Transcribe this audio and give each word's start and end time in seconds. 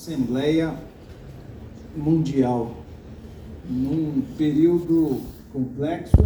Assembleia 0.00 0.74
Mundial, 1.94 2.74
num 3.68 4.22
período 4.38 5.20
complexo, 5.52 6.16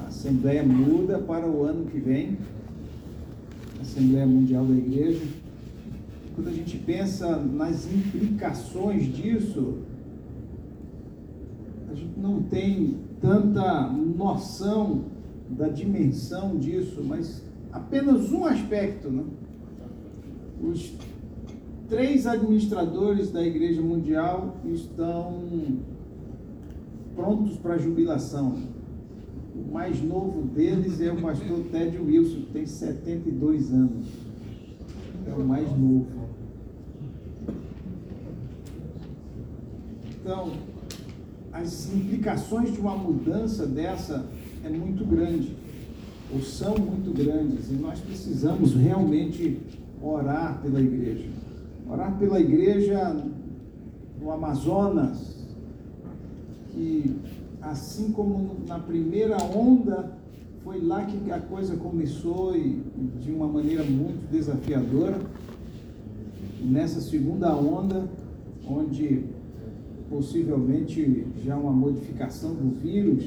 a 0.00 0.08
Assembleia 0.08 0.62
muda 0.62 1.18
para 1.18 1.48
o 1.48 1.64
ano 1.64 1.86
que 1.86 1.98
vem, 1.98 2.36
a 3.78 3.80
Assembleia 3.80 4.26
Mundial 4.26 4.66
da 4.66 4.74
Igreja. 4.74 5.24
Quando 6.34 6.48
a 6.48 6.52
gente 6.52 6.76
pensa 6.76 7.34
nas 7.38 7.90
implicações 7.90 9.04
disso, 9.06 9.78
a 11.90 11.94
gente 11.94 12.20
não 12.20 12.42
tem 12.42 12.98
tanta 13.22 13.88
noção 13.90 15.06
da 15.48 15.68
dimensão 15.68 16.58
disso, 16.58 17.02
mas 17.02 17.42
apenas 17.72 18.30
um 18.32 18.44
aspecto, 18.44 19.08
né? 19.10 19.24
Os 20.62 20.92
três 21.88 22.26
administradores 22.26 23.30
da 23.30 23.44
Igreja 23.44 23.80
Mundial 23.80 24.56
estão 24.64 25.78
prontos 27.14 27.56
para 27.58 27.78
jubilação. 27.78 28.58
O 29.54 29.72
mais 29.72 30.02
novo 30.02 30.42
deles 30.42 31.00
é 31.00 31.10
o 31.10 31.20
pastor 31.20 31.60
Ted 31.70 31.98
Wilson, 31.98 32.42
que 32.42 32.52
tem 32.52 32.66
72 32.66 33.72
anos. 33.72 34.06
É 35.26 35.32
o 35.32 35.44
mais 35.44 35.68
novo. 35.70 36.06
Então, 40.20 40.52
as 41.52 41.92
implicações 41.94 42.72
de 42.72 42.80
uma 42.80 42.96
mudança 42.96 43.64
dessa 43.64 44.26
é 44.64 44.68
muito 44.68 45.04
grande, 45.04 45.56
ou 46.34 46.42
são 46.42 46.76
muito 46.76 47.16
grandes, 47.16 47.70
e 47.70 47.74
nós 47.74 48.00
precisamos 48.00 48.74
realmente 48.74 49.58
orar 50.02 50.60
pela 50.60 50.80
igreja. 50.80 51.45
Orar 51.88 52.18
pela 52.18 52.40
igreja 52.40 53.16
no 54.20 54.30
Amazonas, 54.32 55.36
que 56.70 57.16
assim 57.62 58.10
como 58.10 58.56
na 58.66 58.78
primeira 58.78 59.36
onda, 59.36 60.16
foi 60.64 60.80
lá 60.80 61.04
que 61.04 61.30
a 61.30 61.38
coisa 61.38 61.76
começou 61.76 62.56
e 62.56 62.82
de 63.20 63.30
uma 63.30 63.46
maneira 63.46 63.84
muito 63.84 64.28
desafiadora. 64.32 65.20
Nessa 66.60 67.00
segunda 67.00 67.54
onda, 67.54 68.08
onde 68.68 69.24
possivelmente 70.10 71.24
já 71.44 71.56
uma 71.56 71.72
modificação 71.72 72.52
do 72.52 72.80
vírus 72.80 73.24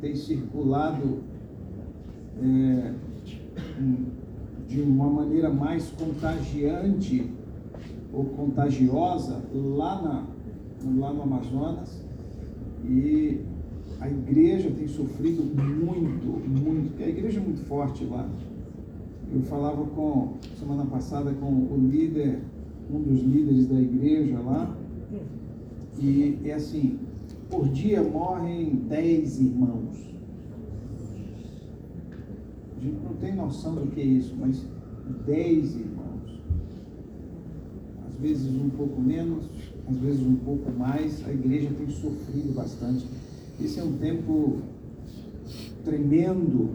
tem 0.00 0.14
circulado 0.14 1.18
é, 2.40 2.92
de 4.68 4.80
uma 4.80 5.08
maneira 5.08 5.50
mais 5.50 5.88
contagiante 5.90 7.30
ou 8.16 8.24
contagiosa 8.24 9.42
lá, 9.52 10.00
na, 10.00 10.24
lá 10.98 11.12
no 11.12 11.22
Amazonas 11.22 12.02
e 12.82 13.42
a 14.00 14.08
igreja 14.08 14.70
tem 14.70 14.88
sofrido 14.88 15.44
muito, 15.44 16.26
muito, 16.48 16.88
porque 16.88 17.04
a 17.04 17.08
igreja 17.08 17.38
é 17.40 17.42
muito 17.42 17.60
forte 17.66 18.04
lá. 18.04 18.26
Eu 19.30 19.42
falava 19.42 19.84
com, 19.84 20.34
semana 20.58 20.86
passada 20.86 21.32
com 21.34 21.46
o 21.46 21.88
líder, 21.90 22.40
um 22.90 23.00
dos 23.00 23.20
líderes 23.20 23.66
da 23.66 23.78
igreja 23.78 24.38
lá, 24.38 24.74
e 26.00 26.38
é 26.44 26.54
assim, 26.54 26.98
por 27.50 27.68
dia 27.68 28.02
morrem 28.02 28.76
dez 28.88 29.38
irmãos. 29.38 30.06
A 32.78 32.84
gente 32.84 32.98
não 33.04 33.14
tem 33.14 33.34
noção 33.34 33.74
do 33.74 33.86
que 33.88 34.00
é 34.00 34.04
isso, 34.04 34.34
mas 34.38 34.64
dez 35.26 35.76
irmãos 35.76 35.95
às 38.16 38.22
vezes 38.22 38.48
um 38.48 38.70
pouco 38.70 39.00
menos, 39.00 39.44
às 39.88 39.96
vezes 39.98 40.26
um 40.26 40.36
pouco 40.36 40.72
mais, 40.72 41.22
a 41.26 41.32
igreja 41.32 41.68
tem 41.76 41.88
sofrido 41.90 42.54
bastante. 42.54 43.06
Esse 43.62 43.78
é 43.78 43.84
um 43.84 43.92
tempo 43.92 44.58
tremendo 45.84 46.70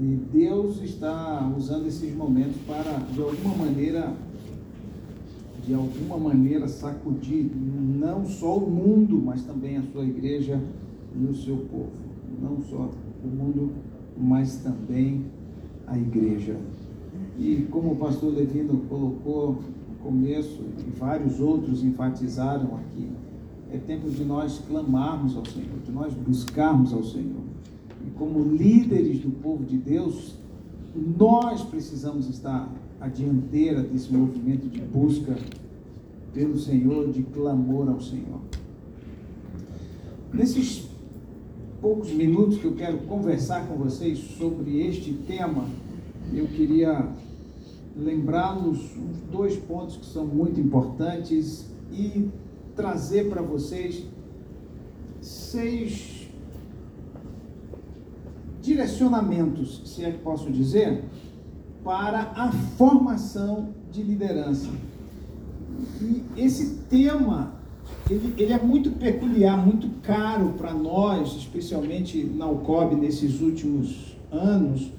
e 0.00 0.18
Deus 0.32 0.82
está 0.82 1.52
usando 1.56 1.86
esses 1.86 2.14
momentos 2.14 2.56
para, 2.66 2.98
de 3.12 3.20
alguma 3.20 3.66
maneira, 3.66 4.14
de 5.66 5.74
alguma 5.74 6.18
maneira 6.18 6.68
sacudir 6.68 7.50
não 7.98 8.24
só 8.24 8.56
o 8.56 8.70
mundo, 8.70 9.20
mas 9.24 9.42
também 9.44 9.76
a 9.76 9.82
sua 9.92 10.04
igreja 10.04 10.60
e 11.18 11.24
o 11.24 11.34
seu 11.34 11.56
povo. 11.70 11.92
Não 12.42 12.60
só 12.62 12.90
o 13.24 13.28
mundo, 13.28 13.72
mas 14.18 14.56
também 14.58 15.24
a 15.86 15.98
igreja. 15.98 16.56
E 17.38 17.66
como 17.70 17.92
o 17.92 17.96
pastor 17.96 18.34
Levino 18.34 18.82
colocou 18.88 19.58
começo 20.06 20.62
e 20.86 20.90
vários 20.96 21.40
outros 21.40 21.82
enfatizaram 21.82 22.76
aqui, 22.76 23.08
é 23.72 23.76
tempo 23.76 24.08
de 24.08 24.24
nós 24.24 24.62
clamarmos 24.68 25.36
ao 25.36 25.44
Senhor, 25.44 25.80
de 25.84 25.90
nós 25.90 26.14
buscarmos 26.14 26.92
ao 26.92 27.02
Senhor. 27.02 27.42
E 28.06 28.10
como 28.10 28.40
líderes 28.54 29.18
do 29.18 29.30
povo 29.42 29.64
de 29.64 29.76
Deus, 29.76 30.36
nós 31.18 31.62
precisamos 31.62 32.28
estar 32.28 32.72
à 33.00 33.08
dianteira 33.08 33.82
desse 33.82 34.12
movimento 34.12 34.68
de 34.68 34.80
busca 34.80 35.36
pelo 36.32 36.56
Senhor, 36.56 37.10
de 37.10 37.24
clamor 37.24 37.88
ao 37.88 38.00
Senhor. 38.00 38.40
Nesses 40.32 40.86
poucos 41.80 42.12
minutos 42.12 42.58
que 42.58 42.64
eu 42.64 42.74
quero 42.74 42.98
conversar 42.98 43.66
com 43.66 43.74
vocês 43.74 44.18
sobre 44.38 44.86
este 44.86 45.12
tema, 45.26 45.64
eu 46.32 46.46
queria 46.46 47.08
lembrá-los 47.96 48.90
dois 49.32 49.56
pontos 49.56 49.96
que 49.96 50.06
são 50.06 50.26
muito 50.26 50.60
importantes 50.60 51.66
e 51.90 52.28
trazer 52.74 53.30
para 53.30 53.40
vocês 53.40 54.04
seis 55.20 56.28
direcionamentos, 58.60 59.82
se 59.86 60.04
é 60.04 60.10
que 60.10 60.18
posso 60.18 60.50
dizer, 60.50 61.04
para 61.82 62.32
a 62.34 62.52
formação 62.76 63.70
de 63.90 64.02
liderança. 64.02 64.68
E 66.02 66.22
esse 66.36 66.78
tema, 66.90 67.54
ele, 68.10 68.34
ele 68.36 68.52
é 68.52 68.58
muito 68.58 68.90
peculiar, 68.90 69.56
muito 69.56 69.88
caro 70.02 70.54
para 70.58 70.74
nós, 70.74 71.34
especialmente 71.36 72.24
na 72.24 72.46
UCOB 72.50 72.96
nesses 72.96 73.40
últimos 73.40 74.16
anos, 74.32 74.92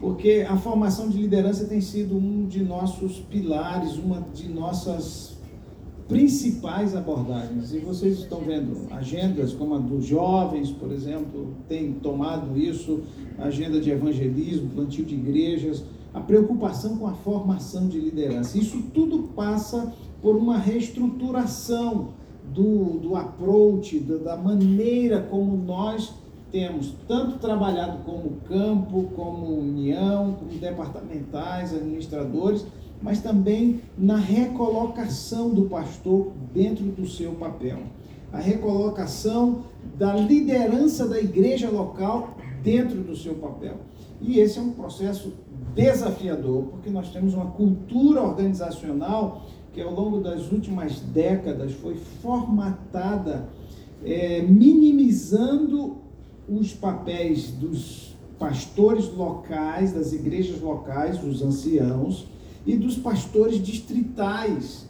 porque 0.00 0.46
a 0.48 0.56
formação 0.56 1.08
de 1.08 1.18
liderança 1.18 1.64
tem 1.64 1.80
sido 1.80 2.16
um 2.16 2.46
de 2.46 2.62
nossos 2.62 3.18
pilares, 3.20 3.96
uma 3.96 4.20
de 4.34 4.48
nossas 4.48 5.34
principais 6.08 6.94
abordagens. 6.94 7.72
E 7.72 7.78
vocês 7.78 8.18
estão 8.18 8.40
vendo 8.40 8.86
agendas 8.90 9.52
como 9.52 9.74
a 9.74 9.78
dos 9.78 10.04
jovens, 10.04 10.70
por 10.70 10.92
exemplo, 10.92 11.54
tem 11.68 11.92
tomado 11.92 12.58
isso, 12.58 13.00
agenda 13.38 13.80
de 13.80 13.90
evangelismo, 13.90 14.70
plantio 14.70 15.04
de 15.04 15.14
igrejas, 15.14 15.84
a 16.12 16.20
preocupação 16.20 16.96
com 16.96 17.06
a 17.06 17.12
formação 17.12 17.88
de 17.88 17.98
liderança. 17.98 18.58
Isso 18.58 18.82
tudo 18.92 19.30
passa 19.34 19.92
por 20.22 20.36
uma 20.36 20.58
reestruturação 20.58 22.08
do, 22.52 22.98
do 22.98 23.16
approach, 23.16 23.98
da, 23.98 24.16
da 24.16 24.36
maneira 24.36 25.22
como 25.22 25.56
nós 25.56 26.14
temos 26.54 26.94
tanto 27.08 27.40
trabalhado 27.40 28.04
como 28.04 28.36
campo, 28.48 29.10
como 29.16 29.58
união, 29.58 30.36
como 30.38 30.52
departamentais, 30.52 31.74
administradores, 31.74 32.64
mas 33.02 33.20
também 33.20 33.80
na 33.98 34.16
recolocação 34.16 35.50
do 35.50 35.62
pastor 35.62 36.30
dentro 36.54 36.84
do 36.84 37.08
seu 37.08 37.32
papel. 37.32 37.78
A 38.32 38.38
recolocação 38.38 39.64
da 39.98 40.14
liderança 40.14 41.08
da 41.08 41.18
igreja 41.18 41.68
local 41.68 42.36
dentro 42.62 43.02
do 43.02 43.16
seu 43.16 43.34
papel. 43.34 43.78
E 44.20 44.38
esse 44.38 44.56
é 44.56 44.62
um 44.62 44.70
processo 44.70 45.32
desafiador, 45.74 46.66
porque 46.70 46.88
nós 46.88 47.10
temos 47.10 47.34
uma 47.34 47.46
cultura 47.46 48.22
organizacional 48.22 49.42
que 49.72 49.82
ao 49.82 49.92
longo 49.92 50.20
das 50.20 50.52
últimas 50.52 51.00
décadas 51.00 51.72
foi 51.72 51.96
formatada 51.96 53.48
é, 54.04 54.40
minimizando 54.42 56.03
os 56.48 56.72
papéis 56.72 57.50
dos 57.50 58.14
pastores 58.38 59.12
locais, 59.12 59.92
das 59.92 60.12
igrejas 60.12 60.60
locais, 60.60 61.18
dos 61.18 61.42
anciãos, 61.42 62.26
e 62.66 62.76
dos 62.76 62.96
pastores 62.96 63.62
distritais, 63.62 64.88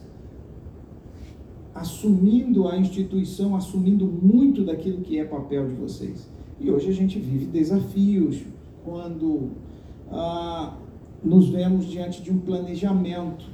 assumindo 1.74 2.68
a 2.68 2.76
instituição, 2.76 3.56
assumindo 3.56 4.06
muito 4.06 4.64
daquilo 4.64 5.02
que 5.02 5.18
é 5.18 5.24
papel 5.24 5.68
de 5.68 5.74
vocês. 5.74 6.28
E 6.60 6.70
hoje 6.70 6.88
a 6.88 6.92
gente 6.92 7.18
vive 7.18 7.46
desafios 7.46 8.42
quando 8.84 9.50
ah, 10.10 10.76
nos 11.22 11.48
vemos 11.48 11.86
diante 11.86 12.22
de 12.22 12.30
um 12.30 12.38
planejamento 12.38 13.53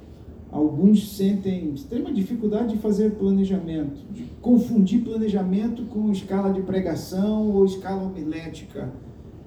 Alguns 0.52 1.16
sentem 1.16 1.72
extrema 1.72 2.12
dificuldade 2.12 2.74
de 2.74 2.78
fazer 2.78 3.12
planejamento, 3.12 4.00
de 4.12 4.24
confundir 4.40 5.04
planejamento 5.04 5.84
com 5.84 6.10
escala 6.10 6.52
de 6.52 6.60
pregação 6.62 7.52
ou 7.52 7.64
escala 7.64 8.02
homilética. 8.02 8.92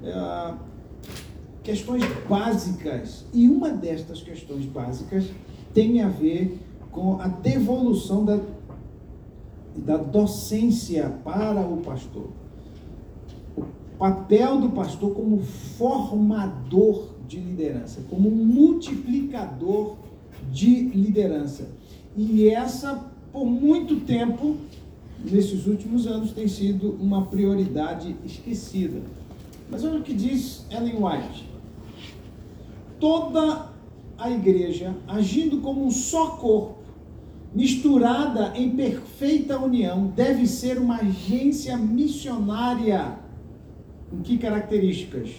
É, 0.01 0.53
questões 1.61 2.03
básicas. 2.29 3.25
E 3.33 3.49
uma 3.49 3.69
destas 3.69 4.21
questões 4.21 4.65
básicas 4.65 5.25
tem 5.73 6.01
a 6.01 6.07
ver 6.07 6.59
com 6.91 7.19
a 7.19 7.27
devolução 7.27 8.23
da, 8.23 8.39
da 9.75 9.97
docência 9.97 11.09
para 11.23 11.61
o 11.61 11.77
pastor. 11.77 12.29
O 13.57 13.97
papel 13.97 14.59
do 14.59 14.69
pastor 14.69 15.13
como 15.13 15.39
formador 15.39 17.09
de 17.27 17.39
liderança, 17.39 18.01
como 18.09 18.29
multiplicador 18.29 19.95
de 20.53 20.83
liderança. 20.89 21.67
E 22.15 22.47
essa, 22.47 23.11
por 23.31 23.45
muito 23.45 24.01
tempo, 24.01 24.57
nesses 25.19 25.65
últimos 25.65 26.05
anos, 26.05 26.31
tem 26.31 26.47
sido 26.47 26.91
uma 27.01 27.25
prioridade 27.25 28.15
esquecida. 28.23 29.01
Mas 29.69 29.83
olha 29.83 29.99
o 29.99 30.03
que 30.03 30.13
diz 30.13 30.65
Ellen 30.69 31.03
White. 31.03 31.49
Toda 32.99 33.73
a 34.17 34.29
igreja, 34.29 34.95
agindo 35.07 35.59
como 35.59 35.83
um 35.83 35.89
só 35.91 36.37
corpo, 36.37 36.83
misturada 37.53 38.53
em 38.55 38.69
perfeita 38.69 39.59
união, 39.59 40.13
deve 40.15 40.45
ser 40.45 40.77
uma 40.77 40.97
agência 40.97 41.75
missionária. 41.75 43.17
Com 44.09 44.21
que 44.21 44.37
características? 44.37 45.31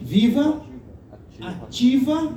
Viva, 0.00 0.62
ativa, 1.40 2.32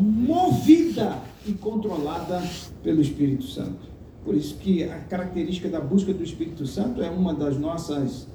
movida 0.00 1.31
e 1.46 1.52
controlada 1.52 2.42
pelo 2.82 3.00
Espírito 3.00 3.44
Santo. 3.44 3.90
Por 4.24 4.34
isso 4.34 4.56
que 4.56 4.84
a 4.84 4.98
característica 5.00 5.68
da 5.68 5.80
busca 5.80 6.12
do 6.14 6.22
Espírito 6.22 6.66
Santo 6.66 7.02
é 7.02 7.10
uma 7.10 7.34
das 7.34 7.58
nossas 7.58 8.28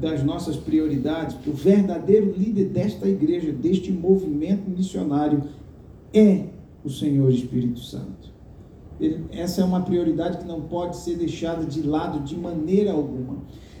das 0.00 0.22
nossas 0.22 0.56
prioridades, 0.56 1.36
o 1.46 1.52
verdadeiro 1.52 2.32
líder 2.34 2.66
desta 2.66 3.06
igreja, 3.06 3.52
deste 3.52 3.92
movimento 3.92 4.70
missionário 4.70 5.42
é 6.14 6.44
o 6.82 6.88
Senhor 6.88 7.30
Espírito 7.30 7.80
Santo. 7.80 8.30
Ele, 8.98 9.26
essa 9.30 9.60
é 9.60 9.64
uma 9.64 9.82
prioridade 9.82 10.38
que 10.38 10.46
não 10.46 10.62
pode 10.62 10.96
ser 10.96 11.16
deixada 11.16 11.66
de 11.66 11.82
lado 11.82 12.20
de 12.20 12.34
maneira 12.34 12.92
alguma. 12.92 13.38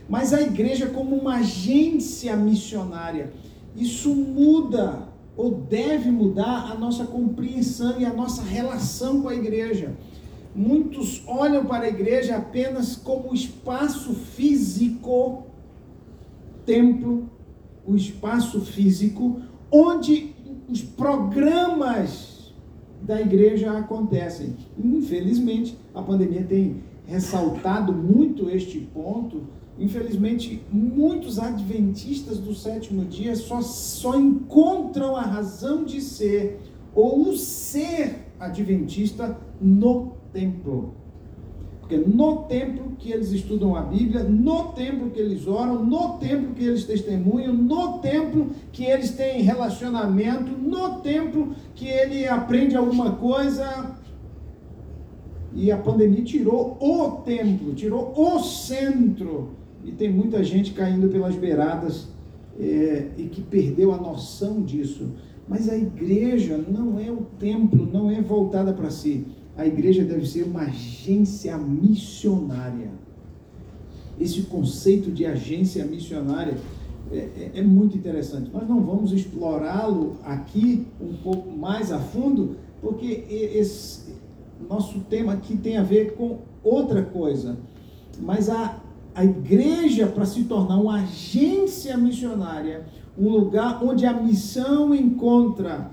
Mas 0.08 0.34
a 0.34 0.42
igreja, 0.42 0.88
como 0.88 1.16
uma 1.16 1.36
agência 1.36 2.36
missionária, 2.36 3.32
isso 3.74 4.14
muda 4.14 5.08
ou 5.40 5.52
deve 5.52 6.10
mudar 6.10 6.70
a 6.70 6.74
nossa 6.74 7.06
compreensão 7.06 7.98
e 7.98 8.04
a 8.04 8.12
nossa 8.12 8.42
relação 8.42 9.22
com 9.22 9.28
a 9.30 9.34
igreja. 9.34 9.96
Muitos 10.54 11.22
olham 11.26 11.64
para 11.64 11.84
a 11.84 11.88
igreja 11.88 12.36
apenas 12.36 12.94
como 12.94 13.32
espaço 13.32 14.12
físico, 14.12 15.46
templo, 16.66 17.30
o 17.86 17.96
espaço 17.96 18.60
físico, 18.60 19.40
onde 19.72 20.34
os 20.68 20.82
programas 20.82 22.52
da 23.00 23.18
igreja 23.18 23.78
acontecem. 23.78 24.54
Infelizmente, 24.78 25.74
a 25.94 26.02
pandemia 26.02 26.42
tem 26.42 26.82
ressaltado 27.06 27.94
muito 27.94 28.50
este 28.50 28.78
ponto. 28.78 29.44
Infelizmente, 29.80 30.62
muitos 30.70 31.38
adventistas 31.38 32.38
do 32.38 32.54
sétimo 32.54 33.06
dia 33.06 33.34
só, 33.34 33.62
só 33.62 34.14
encontram 34.14 35.16
a 35.16 35.22
razão 35.22 35.84
de 35.84 36.02
ser 36.02 36.60
ou 36.94 37.22
o 37.22 37.36
ser 37.36 38.26
adventista 38.38 39.38
no 39.58 40.12
templo. 40.34 40.94
Porque 41.80 41.96
no 41.96 42.42
templo 42.42 42.92
que 42.98 43.10
eles 43.10 43.32
estudam 43.32 43.74
a 43.74 43.80
Bíblia, 43.80 44.22
no 44.22 44.72
templo 44.72 45.10
que 45.10 45.18
eles 45.18 45.46
oram, 45.46 45.82
no 45.82 46.18
templo 46.18 46.54
que 46.54 46.64
eles 46.64 46.84
testemunham, 46.84 47.54
no 47.54 48.00
templo 48.00 48.50
que 48.70 48.84
eles 48.84 49.12
têm 49.12 49.40
relacionamento, 49.40 50.52
no 50.52 51.00
templo 51.00 51.54
que 51.74 51.88
ele 51.88 52.28
aprende 52.28 52.76
alguma 52.76 53.12
coisa. 53.12 53.96
E 55.54 55.72
a 55.72 55.78
pandemia 55.78 56.22
tirou 56.22 56.76
o 56.78 57.22
templo, 57.22 57.72
tirou 57.74 58.12
o 58.14 58.38
centro. 58.40 59.59
E 59.84 59.92
tem 59.92 60.12
muita 60.12 60.42
gente 60.44 60.72
caindo 60.72 61.08
pelas 61.08 61.34
beiradas 61.36 62.08
é, 62.58 63.08
e 63.16 63.24
que 63.24 63.40
perdeu 63.42 63.92
a 63.92 63.96
noção 63.96 64.62
disso. 64.62 65.12
Mas 65.48 65.68
a 65.68 65.76
igreja 65.76 66.56
não 66.56 66.98
é 66.98 67.10
o 67.10 67.26
templo, 67.38 67.88
não 67.90 68.10
é 68.10 68.20
voltada 68.20 68.72
para 68.72 68.90
si 68.90 69.26
a 69.60 69.66
igreja 69.66 70.02
deve 70.04 70.26
ser 70.26 70.44
uma 70.44 70.62
agência 70.62 71.56
missionária. 71.58 72.90
Esse 74.18 74.42
conceito 74.42 75.10
de 75.10 75.26
agência 75.26 75.84
missionária 75.84 76.56
é, 77.12 77.16
é, 77.16 77.50
é 77.56 77.62
muito 77.62 77.96
interessante. 77.96 78.50
Nós 78.50 78.66
não 78.66 78.82
vamos 78.82 79.12
explorá-lo 79.12 80.16
aqui 80.24 80.86
um 80.98 81.14
pouco 81.14 81.50
mais 81.50 81.92
a 81.92 81.98
fundo, 81.98 82.56
porque 82.80 83.26
esse 83.28 84.14
nosso 84.66 85.00
tema 85.00 85.34
aqui 85.34 85.56
tem 85.56 85.76
a 85.76 85.82
ver 85.82 86.14
com 86.14 86.38
outra 86.62 87.02
coisa. 87.02 87.58
Mas 88.18 88.48
a, 88.48 88.80
a 89.14 89.24
igreja, 89.24 90.06
para 90.06 90.24
se 90.24 90.44
tornar 90.44 90.76
uma 90.76 91.02
agência 91.02 91.96
missionária, 91.96 92.86
um 93.18 93.28
lugar 93.28 93.82
onde 93.82 94.06
a 94.06 94.12
missão 94.12 94.94
encontra 94.94 95.90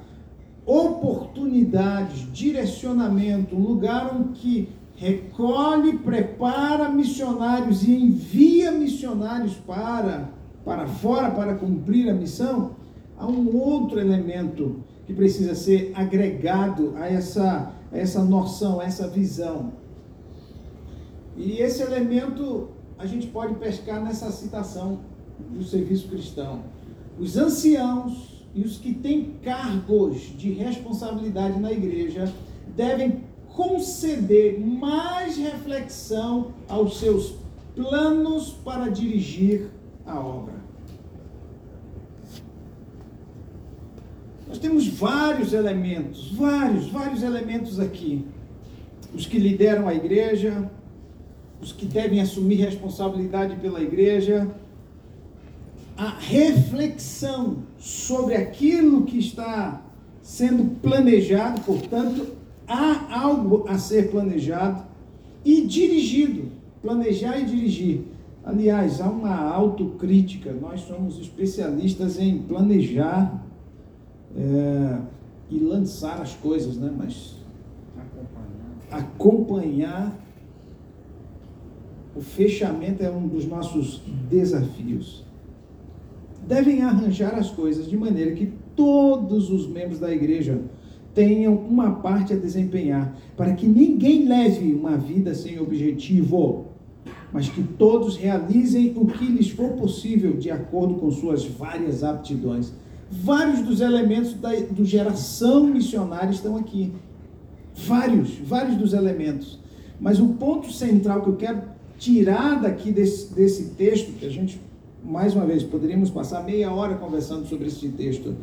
oportunidades, 0.65 2.31
direcionamento, 2.31 3.55
um 3.55 3.61
lugar 3.61 4.15
em 4.19 4.33
que 4.33 4.69
recolhe, 4.95 5.99
prepara 5.99 6.89
missionários 6.89 7.83
e 7.87 7.95
envia 7.95 8.71
missionários 8.71 9.53
para, 9.55 10.29
para 10.65 10.87
fora 10.87 11.31
para 11.31 11.55
cumprir 11.55 12.09
a 12.09 12.13
missão, 12.13 12.71
há 13.17 13.25
um 13.25 13.55
outro 13.55 13.99
elemento 13.99 14.83
que 15.05 15.13
precisa 15.13 15.55
ser 15.55 15.91
agregado 15.95 16.93
a 16.97 17.07
essa, 17.07 17.71
a 17.91 17.97
essa 17.97 18.23
noção, 18.23 18.81
a 18.81 18.83
essa 18.83 19.07
visão. 19.07 19.71
E 21.37 21.59
esse 21.59 21.81
elemento 21.81 22.69
a 22.97 23.05
gente 23.05 23.27
pode 23.27 23.55
pescar 23.55 24.03
nessa 24.03 24.31
citação 24.31 24.99
do 25.51 25.63
serviço 25.63 26.07
cristão. 26.07 26.63
Os 27.19 27.37
anciãos, 27.37 28.37
e 28.57 28.61
os 28.61 28.77
que 28.77 28.91
têm 28.91 29.35
cargos 29.43 30.35
de 30.35 30.51
responsabilidade 30.51 31.59
na 31.59 31.71
igreja 31.71 32.33
devem 32.75 33.23
conceder 33.49 34.59
mais 34.59 35.37
reflexão 35.37 36.53
aos 36.67 36.99
seus 36.99 37.35
planos 37.75 38.49
para 38.65 38.89
dirigir 38.89 39.69
a 40.05 40.19
obra. 40.19 40.55
Nós 44.47 44.57
temos 44.57 44.87
vários 44.87 45.53
elementos, 45.53 46.31
vários, 46.31 46.87
vários 46.87 47.21
elementos 47.21 47.79
aqui. 47.79 48.25
Os 49.13 49.27
que 49.27 49.37
lideram 49.37 49.87
a 49.87 49.93
igreja, 49.93 50.71
os 51.61 51.71
que 51.71 51.85
devem 51.85 52.21
assumir 52.21 52.55
responsabilidade 52.55 53.55
pela 53.57 53.81
igreja, 53.81 54.47
a 55.97 56.09
reflexão 56.09 57.57
sobre 57.79 58.35
aquilo 58.35 59.03
que 59.03 59.17
está 59.17 59.81
sendo 60.21 60.79
planejado, 60.81 61.61
portanto, 61.61 62.35
há 62.67 63.21
algo 63.21 63.65
a 63.67 63.77
ser 63.77 64.11
planejado 64.11 64.83
e 65.43 65.61
dirigido. 65.61 66.51
Planejar 66.81 67.39
e 67.39 67.45
dirigir. 67.45 68.01
Aliás, 68.43 69.01
há 69.01 69.09
uma 69.09 69.35
autocrítica. 69.35 70.53
Nós 70.53 70.81
somos 70.81 71.19
especialistas 71.19 72.19
em 72.19 72.37
planejar 72.39 73.43
é, 74.35 74.97
e 75.49 75.59
lançar 75.59 76.21
as 76.21 76.33
coisas, 76.33 76.77
né? 76.77 76.93
Mas 76.95 77.35
acompanhar. 78.91 80.15
O 82.17 82.21
fechamento 82.21 83.03
é 83.03 83.09
um 83.09 83.27
dos 83.27 83.45
nossos 83.45 84.01
desafios 84.29 85.27
devem 86.47 86.81
arranjar 86.81 87.35
as 87.35 87.49
coisas 87.49 87.87
de 87.89 87.97
maneira 87.97 88.31
que 88.31 88.51
todos 88.75 89.51
os 89.51 89.67
membros 89.67 89.99
da 89.99 90.11
igreja 90.11 90.61
tenham 91.13 91.55
uma 91.55 91.95
parte 91.95 92.31
a 92.31 92.37
desempenhar, 92.37 93.15
para 93.35 93.53
que 93.53 93.67
ninguém 93.67 94.27
leve 94.27 94.73
uma 94.73 94.95
vida 94.95 95.33
sem 95.33 95.59
objetivo, 95.59 96.67
mas 97.33 97.49
que 97.49 97.61
todos 97.61 98.15
realizem 98.15 98.93
o 98.95 99.05
que 99.07 99.25
lhes 99.25 99.49
for 99.49 99.71
possível 99.71 100.37
de 100.37 100.49
acordo 100.49 100.95
com 100.95 101.11
suas 101.11 101.43
várias 101.43 102.03
aptidões. 102.03 102.71
Vários 103.09 103.61
dos 103.61 103.81
elementos 103.81 104.33
da 104.35 104.51
do 104.55 104.85
geração 104.85 105.65
missionária 105.65 106.29
estão 106.29 106.55
aqui. 106.55 106.93
Vários, 107.75 108.35
vários 108.35 108.75
dos 108.75 108.93
elementos. 108.93 109.59
Mas 109.99 110.19
o 110.19 110.29
ponto 110.29 110.71
central 110.71 111.21
que 111.21 111.29
eu 111.29 111.35
quero 111.35 111.61
tirar 111.97 112.61
daqui 112.61 112.91
desse, 112.91 113.33
desse 113.33 113.69
texto, 113.75 114.11
que 114.13 114.25
a 114.25 114.29
gente 114.29 114.59
mais 115.07 115.33
uma 115.33 115.45
vez, 115.45 115.63
poderíamos 115.63 116.09
passar 116.09 116.43
meia 116.43 116.71
hora 116.71 116.95
conversando 116.95 117.47
sobre 117.47 117.67
esse 117.67 117.87
texto, 117.89 118.35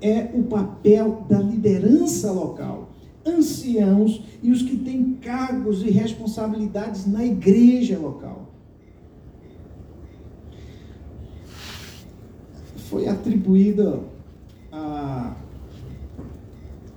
é 0.00 0.30
o 0.34 0.44
papel 0.44 1.24
da 1.28 1.40
liderança 1.40 2.30
local, 2.30 2.90
anciãos 3.26 4.22
e 4.42 4.50
os 4.50 4.62
que 4.62 4.76
têm 4.76 5.14
cargos 5.14 5.82
e 5.82 5.90
responsabilidades 5.90 7.06
na 7.06 7.24
igreja 7.24 7.98
local. 7.98 8.48
Foi 12.76 13.08
atribuída 13.08 14.00
a 14.70 15.34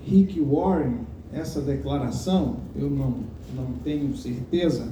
Rick 0.06 0.40
Warren 0.40 1.00
essa 1.34 1.62
declaração, 1.62 2.58
eu 2.76 2.90
não, 2.90 3.16
não 3.56 3.74
tenho 3.84 4.16
certeza, 4.16 4.92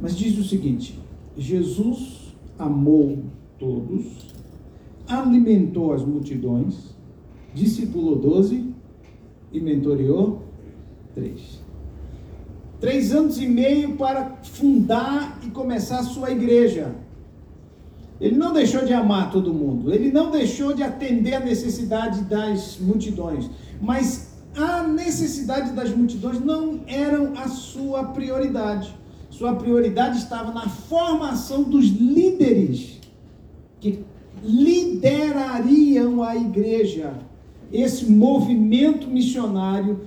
mas 0.00 0.16
diz 0.16 0.38
o 0.38 0.44
seguinte: 0.44 0.98
Jesus 1.36 2.34
amou 2.58 3.24
todos, 3.58 4.34
alimentou 5.06 5.92
as 5.92 6.04
multidões, 6.04 6.94
discipulou 7.54 8.16
doze 8.16 8.72
e 9.52 9.60
mentoreou 9.60 10.42
três. 11.14 11.64
Três 12.80 13.12
anos 13.12 13.40
e 13.40 13.46
meio 13.46 13.96
para 13.96 14.36
fundar 14.42 15.40
e 15.42 15.50
começar 15.50 16.00
a 16.00 16.04
sua 16.04 16.30
igreja. 16.30 16.94
Ele 18.20 18.36
não 18.36 18.52
deixou 18.52 18.84
de 18.84 18.92
amar 18.92 19.30
todo 19.30 19.52
mundo, 19.52 19.92
ele 19.92 20.10
não 20.10 20.30
deixou 20.30 20.74
de 20.74 20.82
atender 20.82 21.34
a 21.34 21.40
necessidade 21.40 22.22
das 22.22 22.78
multidões, 22.78 23.50
mas 23.80 24.34
a 24.56 24.82
necessidade 24.82 25.72
das 25.72 25.94
multidões 25.94 26.40
não 26.40 26.80
eram 26.86 27.34
a 27.36 27.48
sua 27.48 28.04
prioridade. 28.04 28.94
Sua 29.36 29.54
prioridade 29.54 30.16
estava 30.16 30.50
na 30.50 30.66
formação 30.66 31.62
dos 31.62 31.84
líderes 31.88 32.98
que 33.78 34.02
liderariam 34.42 36.22
a 36.22 36.34
igreja, 36.34 37.12
esse 37.70 38.10
movimento 38.10 39.06
missionário 39.08 40.00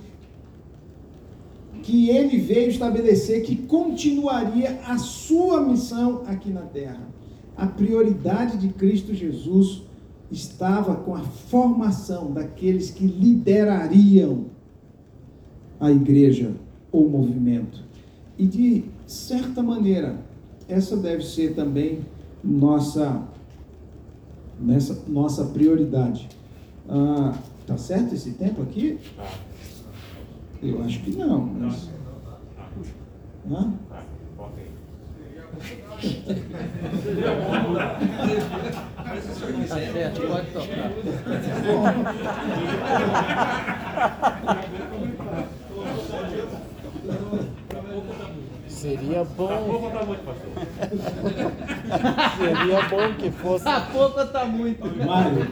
que 1.84 2.10
ele 2.10 2.38
veio 2.38 2.70
estabelecer, 2.70 3.44
que 3.44 3.54
continuaria 3.54 4.80
a 4.84 4.98
sua 4.98 5.60
missão 5.60 6.24
aqui 6.26 6.50
na 6.50 6.62
terra. 6.62 7.08
A 7.56 7.68
prioridade 7.68 8.58
de 8.58 8.68
Cristo 8.70 9.14
Jesus 9.14 9.82
estava 10.28 10.96
com 10.96 11.14
a 11.14 11.20
formação 11.20 12.32
daqueles 12.32 12.90
que 12.90 13.06
liderariam 13.06 14.46
a 15.78 15.88
igreja 15.88 16.50
ou 16.90 17.08
movimento. 17.08 17.84
E 18.36 18.46
de 18.46 18.84
certa 19.10 19.60
maneira, 19.60 20.16
essa 20.68 20.96
deve 20.96 21.24
ser 21.24 21.54
também 21.54 22.06
nossa 22.44 23.22
nessa 24.58 25.02
nossa 25.08 25.46
prioridade. 25.46 26.28
Ah, 26.88 27.34
tá 27.66 27.76
certo 27.76 28.14
esse 28.14 28.32
tempo 28.32 28.62
aqui? 28.62 29.00
Eu 30.62 30.80
acho 30.84 31.00
que 31.00 31.10
não. 31.16 31.44
Mas... 31.44 31.90
Hã? 33.50 33.72
certo, 39.66 40.20
pode 40.28 40.46
tocar. 40.52 40.92
Seria 48.90 49.24
bom. 49.24 49.48
Seria 52.38 52.82
bom 52.88 53.14
que 53.16 53.30
fosse. 53.30 53.68
A 53.68 53.80
pouco 53.82 54.24
tá 54.26 54.44
muito. 54.44 54.84
Mário, 55.06 55.46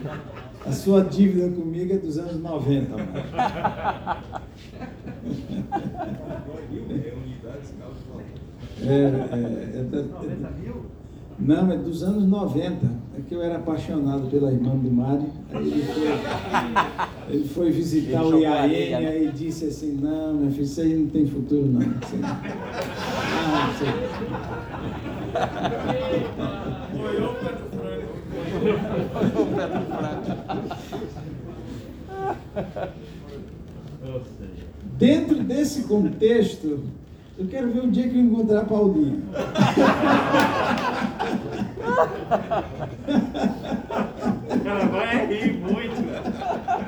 a 0.66 0.72
sua 0.72 1.04
dívida 1.04 1.48
comigo 1.54 1.92
é 1.92 1.98
dos 1.98 2.18
anos 2.18 2.42
90, 2.42 2.96
Mário. 2.96 3.12
É, 8.80 8.92
é, 8.92 9.80
é, 9.80 9.82
da- 9.84 9.98
é 9.98 10.02
não, 11.40 11.70
é 11.70 11.76
dos 11.76 12.02
anos 12.02 12.24
90. 12.26 12.84
É 13.16 13.20
que 13.28 13.32
eu 13.34 13.40
era 13.42 13.56
apaixonado 13.56 14.28
pela 14.28 14.50
irmã 14.52 14.74
do 14.76 14.90
Mário. 14.90 15.26
Aí 15.52 15.68
ele 15.70 15.82
foi, 15.84 16.08
ele 17.34 17.48
foi 17.48 17.70
visitar 17.70 18.22
Ele 18.24 18.34
o 18.34 18.38
IAN 18.40 18.52
areia, 18.52 19.00
né? 19.00 19.08
aí 19.08 19.30
disse 19.32 19.66
assim, 19.66 19.92
não, 20.00 20.34
meu 20.34 20.50
filho, 20.50 20.62
isso 20.64 20.80
aí 20.80 20.96
não 20.96 21.06
tem 21.08 21.26
futuro 21.26 21.66
não. 21.66 21.80
Isso 23.48 23.84
aí- 23.84 25.08
Dentro 34.98 35.42
desse 35.42 35.82
contexto, 35.82 36.84
eu 37.38 37.46
quero 37.46 37.70
ver 37.70 37.80
um 37.82 37.90
dia 37.90 38.08
que 38.08 38.16
eu 38.16 38.22
encontrar 38.22 38.60
a 38.60 38.64
Paulinha. 38.64 39.20
Ela 44.64 44.84
vai 44.86 45.26
rir 45.26 45.52
muito. 45.58 46.04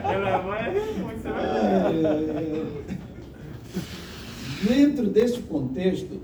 Ela 0.05 0.38
vai 0.38 0.73
rir 0.73 0.99
muito. 1.00 1.23
Você 1.23 1.29
vai 1.29 1.93
ver. 1.93 2.05
É, 2.37 2.90
Dentro 4.69 5.07
desse 5.09 5.38
contexto, 5.40 6.21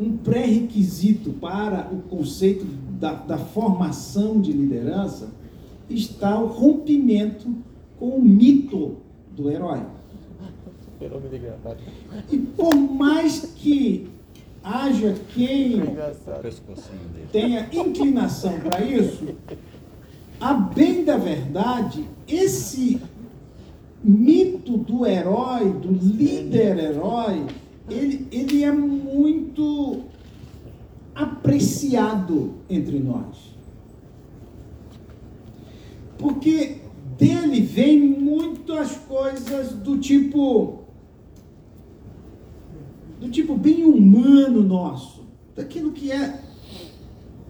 um 0.00 0.16
pré-requisito 0.16 1.30
para 1.34 1.90
o 1.92 2.00
conceito 2.02 2.64
da, 2.98 3.12
da 3.12 3.36
formação 3.36 4.40
de 4.40 4.50
liderança 4.50 5.28
está 5.90 6.40
o 6.40 6.46
rompimento 6.46 7.54
com 7.98 8.08
o 8.16 8.22
mito 8.22 8.96
do 9.36 9.50
herói. 9.50 9.82
E 12.30 12.38
por 12.38 12.74
mais 12.74 13.52
que 13.56 14.08
haja 14.62 15.14
quem 15.34 15.82
tenha 17.30 17.68
inclinação 17.72 18.58
para 18.60 18.82
isso, 18.82 19.34
a 20.40 20.54
bem 20.54 21.04
da 21.04 21.18
verdade, 21.18 22.08
esse 22.26 23.00
mito 24.02 24.78
do 24.78 25.06
herói, 25.06 25.70
do 25.70 25.92
líder-herói, 25.92 27.46
ele, 27.90 28.26
ele 28.30 28.64
é 28.64 28.72
muito 28.72 30.04
apreciado 31.14 32.54
entre 32.68 32.98
nós. 32.98 33.50
Porque 36.18 36.80
dele 37.18 37.60
vem 37.60 38.00
muitas 38.00 38.96
coisas 38.96 39.72
do 39.72 39.98
tipo 39.98 40.78
do 43.20 43.28
tipo 43.28 43.54
bem 43.54 43.84
humano 43.84 44.62
nosso, 44.62 45.24
daquilo 45.54 45.92
que 45.92 46.10
é 46.10 46.40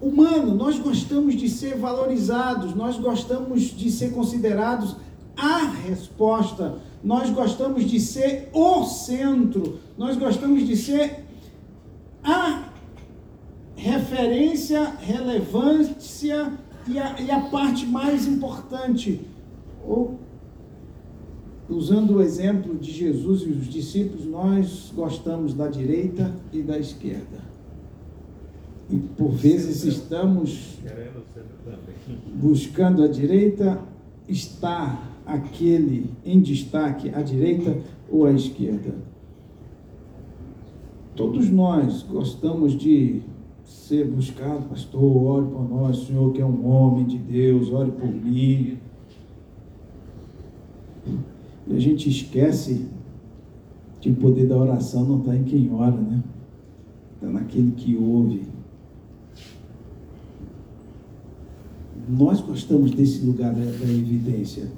humano. 0.00 0.54
Nós 0.56 0.78
gostamos 0.78 1.36
de 1.36 1.48
ser 1.48 1.76
valorizados, 1.76 2.74
nós 2.74 2.98
gostamos 2.98 3.62
de 3.62 3.88
ser 3.90 4.12
considerados 4.12 4.96
a 5.36 5.58
resposta, 5.58 6.78
nós 7.04 7.30
gostamos 7.30 7.88
de 7.88 8.00
ser 8.00 8.50
o 8.52 8.84
centro, 8.84 9.78
nós 10.00 10.16
gostamos 10.16 10.66
de 10.66 10.78
ser 10.78 11.24
a 12.24 12.72
referência, 13.76 14.82
relevância 14.98 16.54
e 16.88 16.98
a, 16.98 17.20
e 17.20 17.30
a 17.30 17.40
parte 17.50 17.84
mais 17.84 18.26
importante. 18.26 19.20
Ou 19.86 20.18
usando 21.68 22.14
o 22.14 22.22
exemplo 22.22 22.78
de 22.78 22.90
Jesus 22.90 23.42
e 23.42 23.50
os 23.50 23.68
discípulos, 23.68 24.24
nós 24.24 24.90
gostamos 24.96 25.52
da 25.52 25.68
direita 25.68 26.34
e 26.50 26.62
da 26.62 26.78
esquerda. 26.78 27.44
E 28.88 28.96
por 28.96 29.32
vezes 29.32 29.84
estamos 29.84 30.78
buscando 32.36 33.04
a 33.04 33.06
direita, 33.06 33.78
está 34.26 34.98
aquele 35.26 36.10
em 36.24 36.40
destaque, 36.40 37.10
à 37.10 37.20
direita 37.20 37.76
ou 38.08 38.24
à 38.24 38.32
esquerda. 38.32 39.09
Todos 41.16 41.50
nós 41.50 42.02
gostamos 42.02 42.72
de 42.76 43.22
ser 43.64 44.06
buscado, 44.06 44.68
pastor, 44.68 45.02
ore 45.02 45.46
por 45.46 45.68
nós, 45.68 46.06
Senhor 46.06 46.32
que 46.32 46.40
é 46.40 46.46
um 46.46 46.66
homem 46.66 47.06
de 47.06 47.18
Deus, 47.18 47.70
ore 47.72 47.90
por 47.90 48.08
mim. 48.08 48.78
E 51.66 51.76
a 51.76 51.78
gente 51.78 52.08
esquece 52.08 52.86
que 54.00 54.10
o 54.10 54.16
poder 54.16 54.46
da 54.46 54.56
oração 54.56 55.04
não 55.04 55.18
está 55.18 55.36
em 55.36 55.44
quem 55.44 55.72
ora, 55.72 55.96
né? 55.96 56.22
Está 57.14 57.28
naquele 57.28 57.72
que 57.72 57.96
ouve. 57.96 58.44
Nós 62.08 62.40
gostamos 62.40 62.90
desse 62.92 63.24
lugar 63.24 63.52
da, 63.52 63.60
da 63.60 63.92
evidência. 63.92 64.68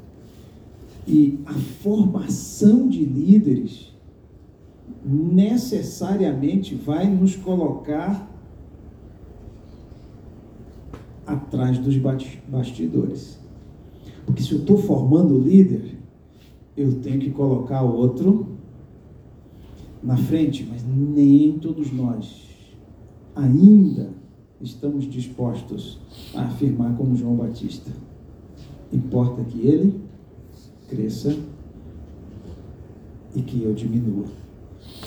E 1.06 1.38
a 1.46 1.54
formação 1.54 2.88
de 2.88 3.04
líderes 3.04 3.91
necessariamente 5.04 6.74
vai 6.74 7.08
nos 7.08 7.36
colocar 7.36 8.30
atrás 11.26 11.78
dos 11.78 11.96
bastidores. 12.48 13.38
Porque 14.24 14.42
se 14.42 14.52
eu 14.52 14.58
estou 14.58 14.78
formando 14.78 15.38
líder, 15.38 15.96
eu 16.76 17.00
tenho 17.00 17.18
que 17.18 17.30
colocar 17.30 17.82
outro 17.82 18.56
na 20.02 20.16
frente, 20.16 20.66
mas 20.70 20.84
nem 20.84 21.58
todos 21.58 21.92
nós 21.92 22.42
ainda 23.34 24.10
estamos 24.60 25.08
dispostos 25.10 25.98
a 26.34 26.42
afirmar 26.42 26.96
como 26.96 27.16
João 27.16 27.34
Batista. 27.34 27.90
Importa 28.92 29.42
que 29.42 29.60
ele 29.66 30.00
cresça 30.88 31.36
e 33.34 33.40
que 33.42 33.62
eu 33.62 33.72
diminua. 33.72 34.41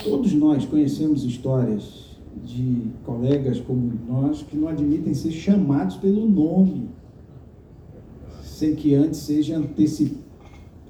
Todos 0.06 0.34
nós 0.34 0.64
conhecemos 0.66 1.24
histórias 1.24 2.16
de 2.44 2.92
colegas 3.04 3.60
como 3.60 3.92
nós 4.08 4.44
que 4.44 4.56
não 4.56 4.68
admitem 4.68 5.16
ser 5.16 5.32
chamados 5.32 5.96
pelo 5.96 6.30
nome, 6.30 6.90
sem 8.44 8.76
que 8.76 8.94
antes 8.94 9.22
seja 9.22 9.58
anteci 9.58 10.18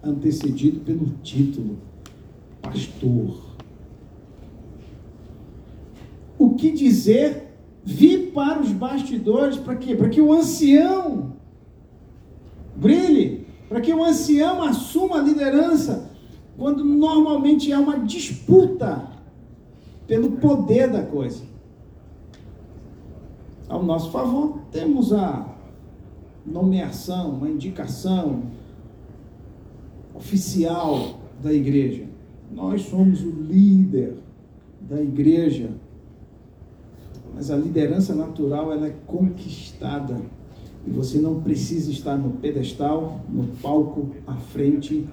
antecedido 0.04 0.82
pelo 0.82 1.06
título, 1.24 1.78
pastor. 2.62 3.40
O 6.38 6.56
que 6.56 6.72
dizer? 6.72 7.44
Vir 7.86 8.34
para 8.34 8.62
os 8.62 8.72
bastidores 8.74 9.56
para 9.56 9.78
quê? 9.78 9.96
Para 9.96 10.10
que 10.10 10.20
o 10.20 10.34
ancião 10.34 11.34
brilhe, 12.76 13.48
para 13.70 13.80
que 13.80 13.94
o 13.94 14.04
ancião 14.04 14.62
assuma 14.62 15.20
a 15.20 15.24
liderança, 15.24 16.05
quando 16.58 16.84
normalmente 16.84 17.72
há 17.72 17.80
uma 17.80 18.00
disputa 18.00 19.10
pelo 20.08 20.32
poder 20.34 20.90
da 20.90 21.04
coisa. 21.04 21.44
Ao 23.68 23.84
nosso 23.84 24.12
favor, 24.12 24.60
temos 24.72 25.12
a 25.12 25.56
nomeação, 26.46 27.32
uma 27.32 27.50
indicação 27.50 28.44
oficial 30.14 31.20
da 31.42 31.52
igreja. 31.52 32.06
Nós 32.52 32.84
somos 32.84 33.22
o 33.22 33.30
líder 33.30 34.18
da 34.80 35.02
igreja. 35.02 35.72
Mas 37.34 37.52
a 37.52 37.58
liderança 37.58 38.14
natural 38.14 38.72
ela 38.72 38.88
é 38.88 38.96
conquistada. 39.06 40.22
E 40.88 40.92
você 40.92 41.18
não 41.18 41.42
precisa 41.42 41.92
estar 41.92 42.16
no 42.16 42.32
pedestal, 42.34 43.20
no 43.28 43.48
palco, 43.62 44.12
à 44.28 44.36
frente, 44.36 45.06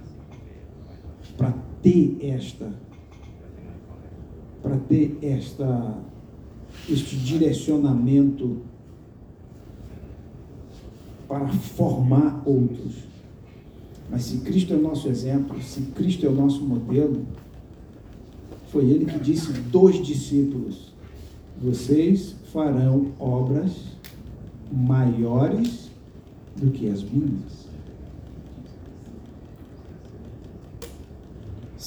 para 1.36 1.52
ter 1.82 2.18
esta 2.20 2.72
para 4.62 4.76
ter 4.76 5.18
esta, 5.20 5.98
este 6.88 7.16
direcionamento 7.16 8.58
para 11.28 11.48
formar 11.48 12.42
outros. 12.46 12.94
Mas 14.08 14.24
se 14.24 14.38
Cristo 14.38 14.72
é 14.72 14.76
o 14.76 14.82
nosso 14.82 15.08
exemplo, 15.08 15.60
se 15.60 15.82
Cristo 15.82 16.24
é 16.24 16.28
o 16.28 16.34
nosso 16.34 16.62
modelo, 16.62 17.26
foi 18.68 18.84
ele 18.84 19.06
que 19.06 19.18
disse 19.18 19.52
dos 19.52 20.04
discípulos: 20.04 20.94
vocês 21.60 22.36
farão 22.52 23.12
obras 23.18 23.72
maiores 24.70 25.90
do 26.56 26.70
que 26.70 26.88
as 26.88 27.02
minhas. 27.02 27.61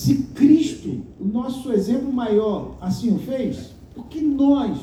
Se 0.06 0.18
Cristo, 0.36 1.02
o 1.20 1.26
nosso 1.26 1.74
exemplo 1.74 2.14
maior, 2.14 2.78
assim 2.80 3.12
o 3.12 3.18
fez, 3.18 3.74
por 3.96 4.06
que 4.06 4.22
nós 4.22 4.78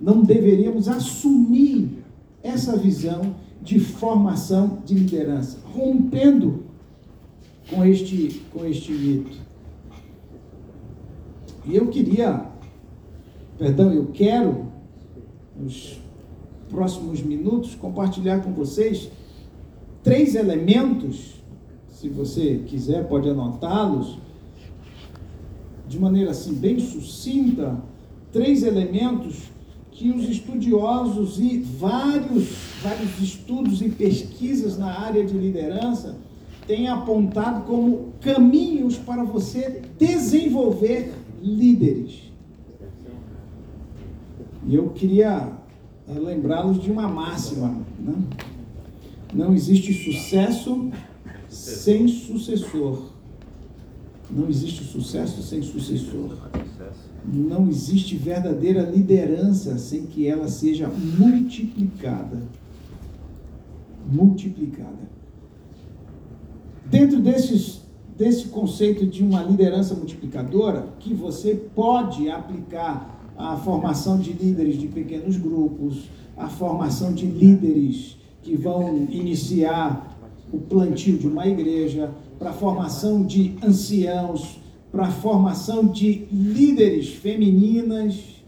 não 0.00 0.22
deveríamos 0.22 0.88
assumir 0.88 2.02
essa 2.42 2.74
visão 2.74 3.34
de 3.60 3.78
formação 3.78 4.78
de 4.86 4.94
liderança, 4.94 5.58
rompendo 5.66 6.62
com 7.68 7.84
este, 7.84 8.40
com 8.50 8.64
este 8.64 8.90
mito? 8.90 9.36
E 11.66 11.76
eu 11.76 11.88
queria, 11.88 12.46
perdão, 13.58 13.92
eu 13.92 14.06
quero, 14.06 14.68
nos 15.60 16.00
próximos 16.70 17.20
minutos, 17.20 17.74
compartilhar 17.74 18.40
com 18.40 18.54
vocês 18.54 19.10
três 20.02 20.34
elementos, 20.34 21.34
se 21.90 22.08
você 22.08 22.62
quiser, 22.66 23.06
pode 23.08 23.28
anotá-los 23.28 24.26
de 25.88 25.98
maneira 25.98 26.30
assim 26.30 26.54
bem 26.54 26.78
sucinta, 26.78 27.80
três 28.32 28.62
elementos 28.62 29.50
que 29.90 30.10
os 30.10 30.28
estudiosos 30.28 31.40
e 31.40 31.58
vários, 31.58 32.50
vários 32.82 33.18
estudos 33.20 33.82
e 33.82 33.88
pesquisas 33.88 34.78
na 34.78 35.00
área 35.00 35.24
de 35.24 35.36
liderança 35.36 36.16
têm 36.66 36.86
apontado 36.86 37.64
como 37.64 38.12
caminhos 38.20 38.96
para 38.96 39.24
você 39.24 39.82
desenvolver 39.98 41.14
líderes. 41.42 42.30
E 44.66 44.74
eu 44.74 44.90
queria 44.90 45.50
eh, 46.06 46.18
lembrá-los 46.18 46.80
de 46.80 46.92
uma 46.92 47.08
máxima: 47.08 47.74
né? 47.98 48.14
não 49.32 49.54
existe 49.54 49.92
sucesso 49.94 50.90
sem 51.48 52.06
sucessor. 52.06 53.17
Não 54.30 54.48
existe 54.48 54.84
sucesso 54.84 55.42
sem 55.42 55.62
sucessor. 55.62 56.36
Não 57.24 57.68
existe 57.68 58.16
verdadeira 58.16 58.82
liderança 58.82 59.78
sem 59.78 60.06
que 60.06 60.26
ela 60.26 60.48
seja 60.48 60.88
multiplicada. 61.18 62.42
Multiplicada. 64.10 65.08
Dentro 66.86 67.20
desses, 67.20 67.82
desse 68.16 68.48
conceito 68.48 69.06
de 69.06 69.22
uma 69.22 69.42
liderança 69.42 69.94
multiplicadora, 69.94 70.88
que 70.98 71.12
você 71.12 71.54
pode 71.54 72.30
aplicar 72.30 73.18
a 73.36 73.56
formação 73.56 74.18
de 74.18 74.32
líderes 74.32 74.78
de 74.78 74.88
pequenos 74.88 75.36
grupos, 75.36 76.08
a 76.36 76.48
formação 76.48 77.12
de 77.12 77.26
líderes 77.26 78.16
que 78.42 78.56
vão 78.56 79.06
iniciar 79.10 80.16
o 80.52 80.58
plantio 80.58 81.18
de 81.18 81.26
uma 81.26 81.46
igreja, 81.46 82.10
para 82.38 82.50
a 82.50 82.52
formação 82.52 83.24
de 83.24 83.56
anciãos, 83.62 84.60
para 84.92 85.06
a 85.06 85.10
formação 85.10 85.86
de 85.86 86.26
líderes 86.30 87.08
femininas 87.14 88.38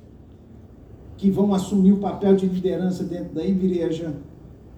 que 1.17 1.31
vão 1.31 1.53
assumir 1.53 1.93
o 1.93 1.99
papel 1.99 2.35
de 2.35 2.47
liderança 2.47 3.05
dentro 3.05 3.35
da 3.35 3.45
igreja. 3.45 4.15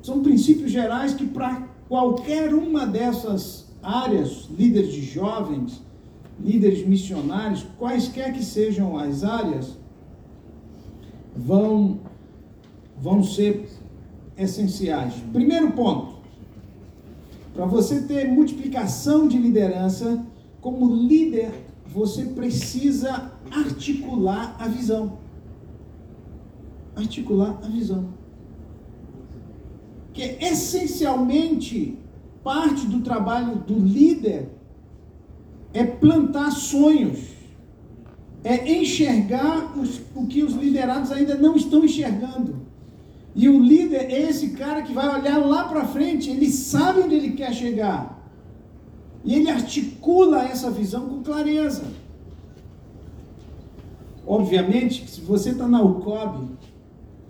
São 0.03 0.23
princípios 0.23 0.73
gerais 0.73 1.15
que, 1.15 1.27
para 1.27 1.69
qualquer 1.89 2.53
uma 2.53 2.85
dessas 2.85 3.67
áreas, 3.83 4.49
líderes 4.59 4.93
de 4.93 5.03
jovens, 5.03 5.81
líderes 6.41 6.85
missionários, 6.87 7.65
quaisquer 7.79 8.33
que 8.33 8.45
sejam 8.45 8.99
as 8.99 9.23
áreas, 9.23 9.79
vão, 11.37 12.01
vão 12.99 13.23
ser 13.23 13.69
essenciais. 14.37 15.15
Primeiro 15.33 15.73
ponto: 15.73 16.22
para 17.55 17.67
você 17.67 18.03
ter 18.03 18.29
multiplicação 18.29 19.29
de 19.29 19.37
liderança, 19.37 20.25
como 20.61 20.95
líder, 20.95 21.53
você 21.87 22.25
precisa 22.25 23.33
articular 23.51 24.57
a 24.59 24.67
visão. 24.69 25.19
Articular 26.97 27.59
a 27.63 27.69
visão. 27.69 28.09
Que 30.13 30.23
é 30.23 30.49
essencialmente 30.51 31.99
parte 32.43 32.87
do 32.87 33.01
trabalho 33.01 33.57
do 33.57 33.79
líder 33.79 34.49
é 35.73 35.85
plantar 35.85 36.51
sonhos, 36.51 37.21
é 38.45 38.79
enxergar 38.79 39.79
os, 39.79 40.01
o 40.15 40.27
que 40.27 40.43
os 40.43 40.55
liderados 40.55 41.13
ainda 41.13 41.35
não 41.37 41.57
estão 41.57 41.85
enxergando. 41.85 42.62
E 43.35 43.49
o 43.49 43.63
líder 43.63 44.11
é 44.11 44.29
esse 44.29 44.51
cara 44.51 44.83
que 44.83 44.93
vai 44.93 45.09
olhar 45.21 45.39
lá 45.39 45.65
para 45.65 45.87
frente, 45.87 46.31
ele 46.31 46.51
sabe 46.51 47.01
onde 47.01 47.15
ele 47.15 47.33
quer 47.33 47.53
chegar. 47.53 48.31
E 49.25 49.35
ele 49.35 49.51
articula 49.51 50.45
essa 50.45 50.71
visão 50.71 51.09
com 51.09 51.23
clareza. 51.23 51.85
Obviamente, 54.27 55.09
se 55.11 55.21
você 55.21 55.51
está 55.51 55.67
na 55.67 55.83
UCOB, 55.83 56.51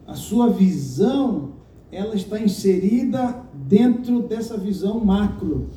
a 0.06 0.14
sua 0.14 0.48
visão 0.48 1.52
ela 1.90 2.14
está 2.14 2.40
inserida 2.40 3.44
dentro 3.54 4.22
dessa 4.22 4.56
visão 4.56 5.04
macro 5.04 5.68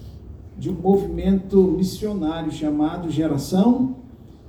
de 0.58 0.70
um 0.70 0.74
movimento 0.74 1.62
missionário 1.62 2.52
chamado 2.52 3.12
Geração 3.12 3.98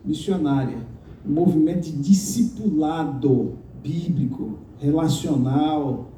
Missionária, 0.04 0.78
um 1.26 1.32
movimento 1.32 1.90
discipulado 1.90 3.58
bíblico, 3.86 4.58
relacional, 4.78 6.10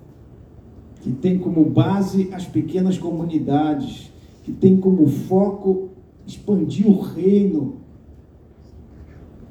que 1.02 1.12
tem 1.12 1.38
como 1.38 1.64
base 1.64 2.30
as 2.32 2.46
pequenas 2.46 2.96
comunidades, 2.96 4.10
que 4.42 4.52
tem 4.52 4.78
como 4.78 5.06
foco 5.06 5.90
expandir 6.26 6.88
o 6.88 7.00
reino, 7.00 7.76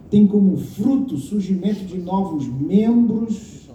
tem 0.09 0.25
como 0.25 0.57
fruto 0.57 1.15
o 1.15 1.19
surgimento 1.19 1.85
de 1.85 1.97
novos 1.97 2.47
membros 2.47 3.69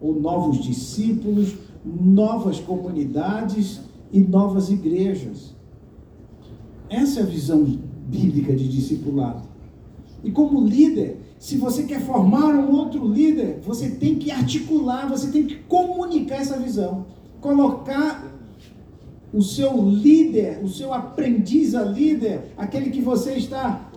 ou 0.00 0.18
novos 0.20 0.62
discípulos, 0.62 1.54
novas 1.84 2.58
comunidades 2.58 3.80
e 4.12 4.20
novas 4.20 4.70
igrejas. 4.70 5.54
Essa 6.88 7.20
é 7.20 7.22
a 7.22 7.26
visão 7.26 7.64
bíblica 8.08 8.54
de 8.54 8.68
discipulado. 8.68 9.42
E 10.24 10.30
como 10.30 10.66
líder, 10.66 11.25
se 11.38 11.56
você 11.56 11.82
quer 11.82 12.00
formar 12.00 12.54
um 12.54 12.70
outro 12.72 13.06
líder, 13.06 13.60
você 13.64 13.90
tem 13.90 14.16
que 14.16 14.30
articular, 14.30 15.08
você 15.08 15.30
tem 15.30 15.46
que 15.46 15.56
comunicar 15.56 16.36
essa 16.36 16.58
visão. 16.58 17.06
Colocar 17.40 18.32
o 19.32 19.42
seu 19.42 19.82
líder, 19.82 20.60
o 20.64 20.68
seu 20.68 20.94
aprendiz 20.94 21.74
a 21.74 21.84
líder, 21.84 22.52
aquele 22.56 22.90
que 22.90 23.02
você 23.02 23.34
está 23.34 23.90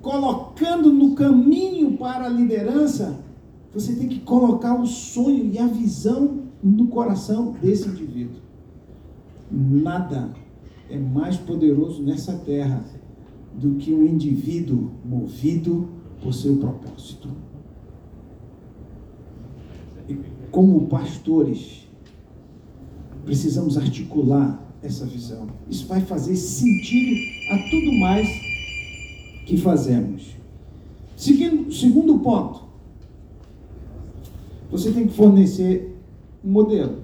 colocando 0.00 0.92
no 0.92 1.14
caminho 1.14 1.96
para 1.96 2.24
a 2.24 2.28
liderança, 2.28 3.20
você 3.72 3.94
tem 3.94 4.08
que 4.08 4.20
colocar 4.20 4.74
o 4.74 4.86
sonho 4.86 5.50
e 5.52 5.58
a 5.58 5.66
visão 5.66 6.42
no 6.62 6.88
coração 6.88 7.52
desse 7.62 7.88
indivíduo. 7.88 8.40
Nada 9.50 10.30
é 10.90 10.98
mais 10.98 11.36
poderoso 11.36 12.02
nessa 12.02 12.32
terra 12.34 12.84
do 13.54 13.76
que 13.76 13.92
um 13.92 14.04
indivíduo 14.04 14.90
movido 15.04 15.88
por 16.22 16.32
seu 16.32 16.56
propósito. 16.56 17.28
E 20.08 20.18
como 20.50 20.86
pastores, 20.88 21.88
precisamos 23.24 23.76
articular 23.76 24.62
essa 24.82 25.06
visão. 25.06 25.48
Isso 25.68 25.86
vai 25.86 26.00
fazer 26.00 26.36
sentido 26.36 27.20
a 27.50 27.70
tudo 27.70 27.92
mais 27.92 28.28
que 29.46 29.56
fazemos. 29.56 30.36
Seguindo, 31.16 31.72
segundo 31.72 32.18
ponto, 32.18 32.64
você 34.70 34.90
tem 34.90 35.06
que 35.06 35.14
fornecer 35.14 35.96
um 36.44 36.50
modelo. 36.50 37.02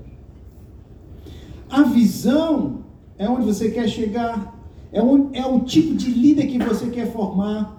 A 1.70 1.82
visão 1.82 2.80
é 3.18 3.28
onde 3.28 3.44
você 3.46 3.70
quer 3.70 3.88
chegar, 3.88 4.57
é, 4.92 5.02
onde, 5.02 5.36
é 5.36 5.46
o 5.46 5.60
tipo 5.60 5.94
de 5.94 6.10
líder 6.10 6.46
que 6.46 6.58
você 6.58 6.88
quer 6.88 7.12
formar. 7.12 7.76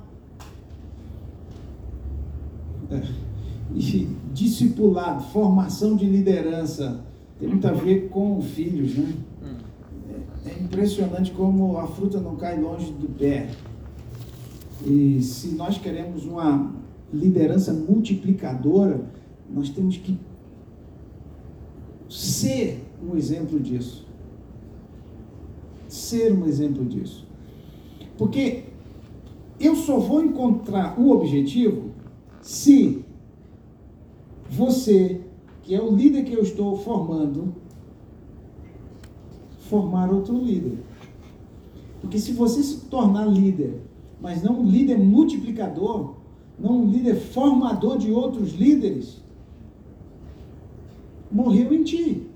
É. 2.92 3.02
E 3.76 4.08
discipulado, 4.34 5.24
formação 5.26 5.96
de 5.96 6.06
liderança, 6.06 7.04
tem 7.40 7.48
muito 7.48 7.68
a 7.68 7.72
ver 7.72 8.10
com 8.10 8.42
filhos, 8.42 8.96
né? 8.96 9.14
É, 10.46 10.50
é 10.50 10.64
impressionante 10.64 11.32
como 11.32 11.78
a 11.78 11.88
fruta 11.88 12.20
não 12.20 12.36
cai 12.36 12.60
longe 12.60 12.92
do 12.92 13.08
pé. 13.08 13.50
E 14.86 15.22
se 15.22 15.50
nós 15.50 15.78
queremos 15.78 16.26
uma 16.26 16.74
liderança 17.14 17.74
multiplicadora, 17.74 19.02
nós 19.50 19.70
temos 19.70 19.98
que 19.98 20.18
ser 22.10 22.84
um 23.04 23.16
exemplo 23.16 23.60
disso. 23.60 24.09
Ser 26.10 26.34
um 26.34 26.48
exemplo 26.48 26.84
disso. 26.86 27.24
Porque 28.18 28.64
eu 29.60 29.76
só 29.76 30.00
vou 30.00 30.24
encontrar 30.24 31.00
o 31.00 31.12
objetivo 31.12 31.92
se 32.42 33.06
você, 34.50 35.22
que 35.62 35.76
é 35.76 35.80
o 35.80 35.96
líder 35.96 36.24
que 36.24 36.34
eu 36.34 36.42
estou 36.42 36.76
formando, 36.80 37.54
formar 39.70 40.12
outro 40.12 40.36
líder. 40.36 40.80
Porque 42.02 42.18
se 42.18 42.32
você 42.32 42.64
se 42.64 42.86
tornar 42.88 43.28
líder, 43.28 43.80
mas 44.20 44.42
não 44.42 44.62
um 44.62 44.66
líder 44.66 44.98
multiplicador, 44.98 46.16
não 46.58 46.82
um 46.82 46.90
líder 46.90 47.18
formador 47.18 48.00
de 48.00 48.12
outros 48.12 48.54
líderes, 48.54 49.22
morreu 51.32 51.72
em 51.72 51.84
ti. 51.84 52.28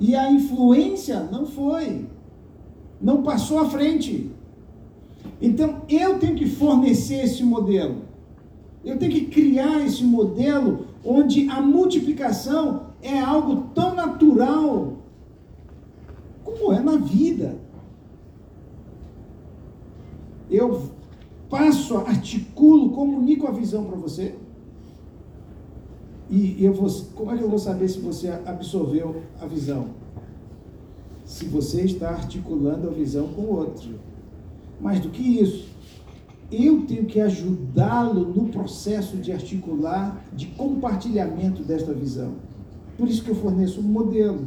E 0.00 0.16
a 0.16 0.32
influência 0.32 1.24
não 1.24 1.44
foi, 1.44 2.06
não 3.02 3.22
passou 3.22 3.58
à 3.58 3.68
frente. 3.68 4.30
Então 5.40 5.82
eu 5.88 6.18
tenho 6.18 6.36
que 6.36 6.48
fornecer 6.48 7.24
esse 7.24 7.42
modelo. 7.42 8.02
Eu 8.84 8.98
tenho 8.98 9.12
que 9.12 9.26
criar 9.26 9.84
esse 9.84 10.04
modelo 10.04 10.86
onde 11.04 11.48
a 11.48 11.60
multiplicação 11.60 12.86
é 13.02 13.18
algo 13.18 13.68
tão 13.74 13.94
natural 13.94 14.98
como 16.44 16.72
é 16.72 16.80
na 16.80 16.96
vida. 16.96 17.56
Eu 20.50 20.90
passo, 21.48 21.96
articulo, 21.98 22.90
comunico 22.90 23.46
a 23.46 23.50
visão 23.50 23.84
para 23.84 23.96
você. 23.96 24.34
E 26.30 26.64
eu 26.64 26.72
vou, 26.72 26.88
como 27.14 27.30
é 27.30 27.36
que 27.36 27.42
eu 27.42 27.48
vou 27.48 27.58
saber 27.58 27.88
se 27.88 27.98
você 27.98 28.28
absorveu 28.46 29.22
a 29.40 29.46
visão? 29.46 30.01
Se 31.32 31.46
você 31.46 31.82
está 31.82 32.10
articulando 32.10 32.88
a 32.88 32.90
visão 32.90 33.28
com 33.28 33.40
o 33.40 33.56
outro. 33.56 33.98
Mais 34.78 35.00
do 35.00 35.08
que 35.08 35.22
isso, 35.22 35.68
eu 36.50 36.84
tenho 36.86 37.06
que 37.06 37.20
ajudá-lo 37.20 38.26
no 38.26 38.48
processo 38.48 39.16
de 39.16 39.32
articular, 39.32 40.22
de 40.34 40.46
compartilhamento 40.48 41.62
desta 41.62 41.94
visão. 41.94 42.32
Por 42.98 43.08
isso 43.08 43.24
que 43.24 43.30
eu 43.30 43.34
forneço 43.34 43.80
um 43.80 43.84
modelo. 43.84 44.46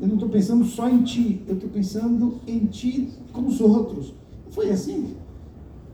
Eu 0.00 0.06
não 0.06 0.14
estou 0.14 0.28
pensando 0.28 0.64
só 0.64 0.88
em 0.88 1.02
ti, 1.02 1.42
eu 1.48 1.54
estou 1.54 1.68
pensando 1.68 2.34
em 2.46 2.66
ti 2.66 3.08
com 3.32 3.46
os 3.46 3.60
outros. 3.60 4.14
Foi 4.50 4.70
assim. 4.70 5.16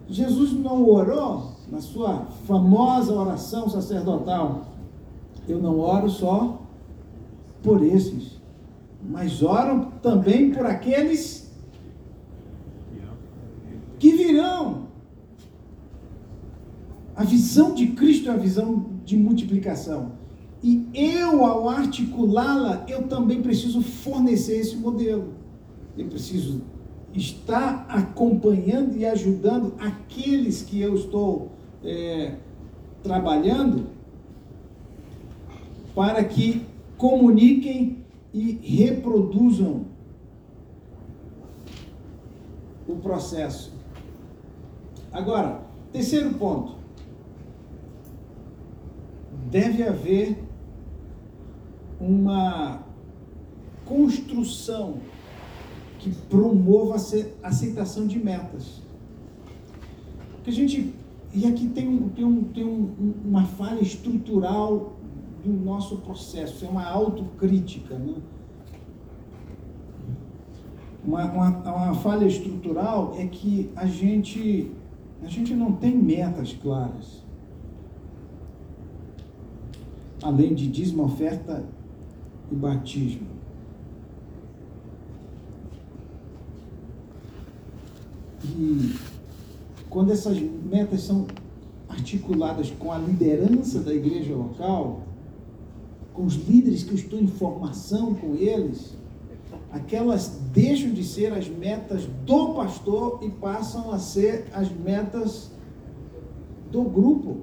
Jesus 0.06 0.52
não 0.52 0.86
orou 0.86 1.52
na 1.72 1.80
sua 1.80 2.26
famosa 2.46 3.14
oração 3.14 3.70
sacerdotal 3.70 4.74
eu 5.48 5.60
não 5.60 5.78
oro 5.78 6.08
só 6.08 6.60
por 7.62 7.82
esses, 7.82 8.33
mas 9.04 9.42
oro 9.42 9.92
também 10.02 10.50
por 10.50 10.64
aqueles 10.64 11.50
que 13.98 14.12
virão. 14.12 14.84
A 17.14 17.24
visão 17.24 17.74
de 17.74 17.88
Cristo 17.88 18.28
é 18.28 18.32
a 18.32 18.36
visão 18.36 18.86
de 19.04 19.16
multiplicação. 19.16 20.12
E 20.62 20.86
eu, 20.94 21.44
ao 21.44 21.68
articulá-la, 21.68 22.84
eu 22.88 23.02
também 23.04 23.42
preciso 23.42 23.82
fornecer 23.82 24.58
esse 24.58 24.76
modelo. 24.76 25.34
Eu 25.96 26.06
preciso 26.08 26.62
estar 27.12 27.86
acompanhando 27.88 28.96
e 28.96 29.06
ajudando 29.06 29.74
aqueles 29.78 30.62
que 30.62 30.80
eu 30.80 30.94
estou 30.94 31.52
é, 31.84 32.34
trabalhando 33.02 33.86
para 35.94 36.24
que 36.24 36.66
comuniquem 36.96 38.03
e 38.34 38.58
reproduzam 38.82 39.86
o 42.88 42.96
processo. 42.96 43.72
Agora, 45.12 45.62
terceiro 45.92 46.34
ponto. 46.34 46.74
Deve 49.48 49.84
haver 49.84 50.44
uma 52.00 52.82
construção 53.86 54.98
que 56.00 56.10
promova 56.28 56.96
a 57.42 57.48
aceitação 57.48 58.08
de 58.08 58.18
metas. 58.18 58.82
Porque 60.32 60.50
a 60.50 60.52
gente. 60.52 60.92
E 61.32 61.46
aqui 61.46 61.68
tem, 61.68 61.88
um, 61.88 62.08
tem, 62.08 62.24
um, 62.24 62.44
tem 62.44 62.64
um, 62.64 63.14
uma 63.24 63.44
falha 63.44 63.80
estrutural 63.80 64.94
do 65.44 65.52
nosso 65.52 65.98
processo, 65.98 66.64
é 66.64 66.68
uma 66.68 66.85
autocrítica. 66.85 67.96
Né? 67.96 68.14
Uma, 71.04 71.24
uma, 71.26 71.48
uma 71.48 71.94
falha 71.94 72.24
estrutural 72.24 73.14
é 73.18 73.26
que 73.26 73.70
a 73.76 73.87
gente, 73.87 74.70
a 75.22 75.28
gente 75.28 75.54
não 75.54 75.72
tem 75.72 75.96
metas 75.96 76.54
claras. 76.54 77.22
Além 80.22 80.54
de 80.54 80.66
dízimo, 80.66 81.04
oferta 81.04 81.64
e 82.50 82.54
batismo. 82.54 83.26
E 88.57 88.94
quando 89.90 90.11
essas 90.11 90.38
metas 90.40 91.02
são 91.02 91.26
articuladas 91.88 92.70
com 92.70 92.90
a 92.90 92.98
liderança 92.98 93.80
da 93.80 93.94
igreja 93.94 94.35
local, 94.35 95.02
com 96.14 96.24
os 96.24 96.35
líderes 96.35 96.85
que 96.85 96.92
eu 96.92 96.94
estou 96.94 97.18
em 97.18 97.27
formação 97.27 98.14
com 98.14 98.35
eles, 98.37 98.94
aquelas 99.72 100.40
deixam 100.53 100.92
de 100.92 101.03
ser 101.03 101.33
as 101.33 101.48
metas 101.48 102.07
do 102.24 102.55
pastor 102.55 103.18
e 103.22 103.29
passam 103.29 103.92
a 103.92 103.98
ser 103.98 104.46
as 104.53 104.70
metas 104.70 105.50
do 106.70 106.85
grupo. 106.85 107.42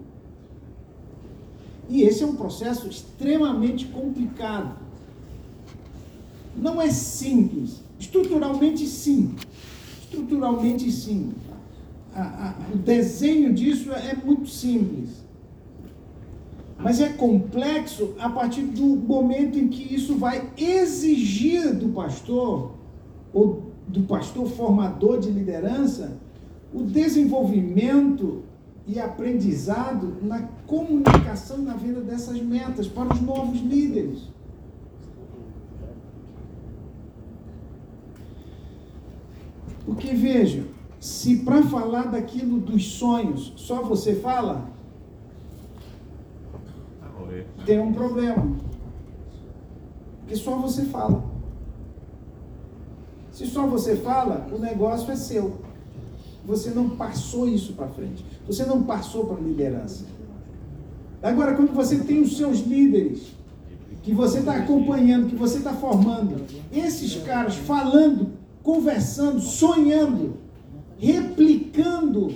E 1.90 2.04
esse 2.04 2.24
é 2.24 2.26
um 2.26 2.36
processo 2.38 2.88
extremamente 2.88 3.86
complicado. 3.88 4.80
Não 6.56 6.82
é 6.82 6.90
simples. 6.90 7.82
Estruturalmente, 8.00 8.88
sim. 8.88 9.36
Estruturalmente, 10.02 10.90
sim. 10.90 11.34
O 12.74 12.78
desenho 12.78 13.54
disso 13.54 13.92
é 13.92 14.16
muito 14.16 14.50
simples. 14.50 15.21
Mas 16.84 17.00
é 17.00 17.10
complexo 17.10 18.16
a 18.20 18.30
partir 18.30 18.64
do 18.64 18.86
momento 18.86 19.58
em 19.58 19.68
que 19.68 19.94
isso 19.94 20.16
vai 20.16 20.50
exigir 20.58 21.76
do 21.76 21.90
pastor, 21.90 22.74
ou 23.34 23.72
do 23.88 24.02
pastor 24.04 24.48
formador 24.48 25.20
de 25.20 25.30
liderança, 25.30 26.18
o 26.74 26.82
desenvolvimento 26.84 28.44
e 28.88 29.00
aprendizado 29.00 30.18
na 30.22 30.42
comunicação 30.66 31.60
na 31.60 31.76
vida 31.76 32.02
dessas 32.02 32.42
metas 32.42 32.88
para 32.88 33.14
os 33.14 33.22
novos 33.22 33.60
líderes. 33.62 34.30
Porque 39.86 40.14
veja, 40.14 40.64
Se 41.02 41.38
para 41.38 41.64
falar 41.64 42.12
daquilo 42.12 42.60
dos 42.60 42.86
sonhos 42.86 43.54
só 43.56 43.82
você 43.82 44.14
fala. 44.14 44.70
Tem 47.66 47.80
um 47.80 47.94
problema. 47.94 48.56
Porque 50.20 50.36
só 50.36 50.56
você 50.56 50.84
fala. 50.86 51.24
Se 53.32 53.48
só 53.48 53.66
você 53.66 53.96
fala, 53.96 54.48
o 54.52 54.60
negócio 54.60 55.12
é 55.12 55.16
seu. 55.16 55.62
Você 56.46 56.72
não 56.72 56.90
passou 56.92 57.48
isso 57.48 57.74
para 57.74 57.88
frente. 57.88 58.26
Você 58.48 58.66
não 58.66 58.84
passou 58.84 59.26
para 59.26 59.38
a 59.38 59.42
liderança. 59.42 60.06
Agora, 61.22 61.56
quando 61.56 61.74
você 61.74 62.00
tem 62.00 62.22
os 62.22 62.36
seus 62.38 62.60
líderes, 62.60 63.34
que 64.02 64.14
você 64.14 64.40
está 64.40 64.56
acompanhando, 64.56 65.30
que 65.30 65.36
você 65.36 65.60
está 65.60 65.74
formando, 65.74 66.44
esses 66.72 67.16
caras 67.24 67.56
falando, 67.56 68.32
conversando, 68.64 69.40
sonhando, 69.40 70.38
replicando 70.98 72.34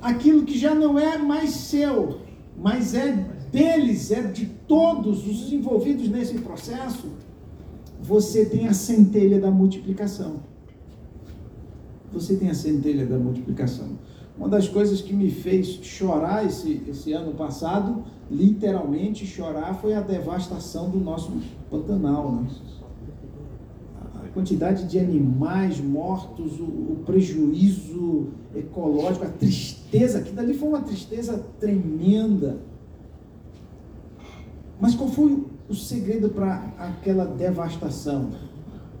aquilo 0.00 0.44
que 0.44 0.56
já 0.56 0.74
não 0.74 0.98
é 0.98 1.18
mais 1.18 1.50
seu, 1.50 2.20
mas 2.60 2.94
é 2.94 3.12
deles, 3.50 4.10
é 4.10 4.22
de 4.22 4.46
todos 4.46 5.26
os 5.26 5.52
envolvidos 5.52 6.08
nesse 6.08 6.34
processo, 6.38 7.08
você 8.02 8.44
tem 8.44 8.68
a 8.68 8.74
centelha 8.74 9.40
da 9.40 9.50
multiplicação. 9.50 10.40
Você 12.12 12.36
tem 12.36 12.50
a 12.50 12.54
centelha 12.54 13.06
da 13.06 13.18
multiplicação. 13.18 13.88
Uma 14.36 14.48
das 14.48 14.68
coisas 14.68 15.00
que 15.00 15.12
me 15.12 15.30
fez 15.30 15.66
chorar 15.82 16.44
esse, 16.44 16.82
esse 16.88 17.12
ano 17.12 17.32
passado, 17.32 18.02
literalmente 18.30 19.26
chorar, 19.26 19.74
foi 19.74 19.94
a 19.94 20.00
devastação 20.00 20.90
do 20.90 20.98
nosso 20.98 21.32
Pantanal. 21.70 22.32
Né? 22.32 22.48
A 24.16 24.28
quantidade 24.32 24.86
de 24.86 24.98
animais 24.98 25.80
mortos, 25.80 26.58
o, 26.60 26.64
o 26.64 27.02
prejuízo 27.04 28.28
ecológico, 28.54 29.24
a 29.24 29.28
tristeza, 29.28 29.79
aquilo 29.98 30.36
dali 30.36 30.54
foi 30.54 30.68
uma 30.68 30.82
tristeza 30.82 31.44
tremenda. 31.58 32.58
Mas 34.80 34.94
qual 34.94 35.08
foi 35.10 35.44
o 35.68 35.74
segredo 35.74 36.30
para 36.30 36.72
aquela 36.78 37.24
devastação? 37.26 38.30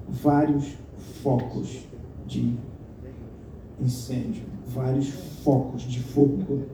Vários 0.08 0.74
focos 1.22 1.78
de 2.26 2.54
incêndio, 3.80 4.42
vários 4.66 5.08
focos 5.42 5.82
de 5.82 6.00
fogo. 6.00 6.64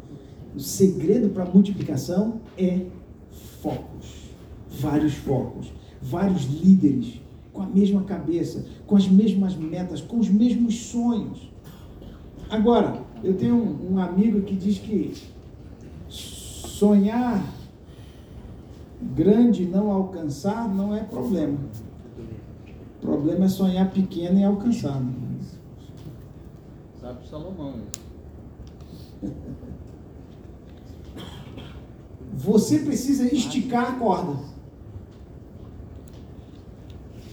O 0.54 0.60
segredo 0.60 1.28
para 1.28 1.44
a 1.44 1.46
multiplicação 1.46 2.40
é 2.56 2.86
focos, 3.60 4.30
vários 4.68 5.14
focos, 5.14 5.72
vários 6.00 6.44
líderes 6.44 7.20
com 7.52 7.62
a 7.62 7.66
mesma 7.66 8.02
cabeça, 8.04 8.64
com 8.86 8.96
as 8.96 9.08
mesmas 9.08 9.54
metas, 9.54 10.00
com 10.00 10.18
os 10.18 10.28
mesmos 10.28 10.74
sonhos. 10.86 11.50
Agora, 12.50 13.05
eu 13.26 13.36
tenho 13.36 13.56
um, 13.56 13.94
um 13.94 13.98
amigo 13.98 14.40
que 14.42 14.54
diz 14.54 14.78
que 14.78 15.14
sonhar 16.08 17.42
grande 19.14 19.64
e 19.64 19.66
não 19.66 19.90
alcançar 19.90 20.68
não 20.72 20.94
é 20.94 21.02
problema. 21.02 21.58
O 22.98 23.00
problema 23.00 23.46
é 23.46 23.48
sonhar 23.48 23.90
pequeno 23.90 24.38
e 24.38 24.44
alcançar. 24.44 25.00
né? 25.00 25.12
Sabe 27.00 27.26
Salomão. 27.28 27.76
né? 27.76 29.30
Você 32.34 32.78
precisa 32.80 33.32
esticar 33.32 33.90
a 33.90 33.92
corda. 33.98 34.36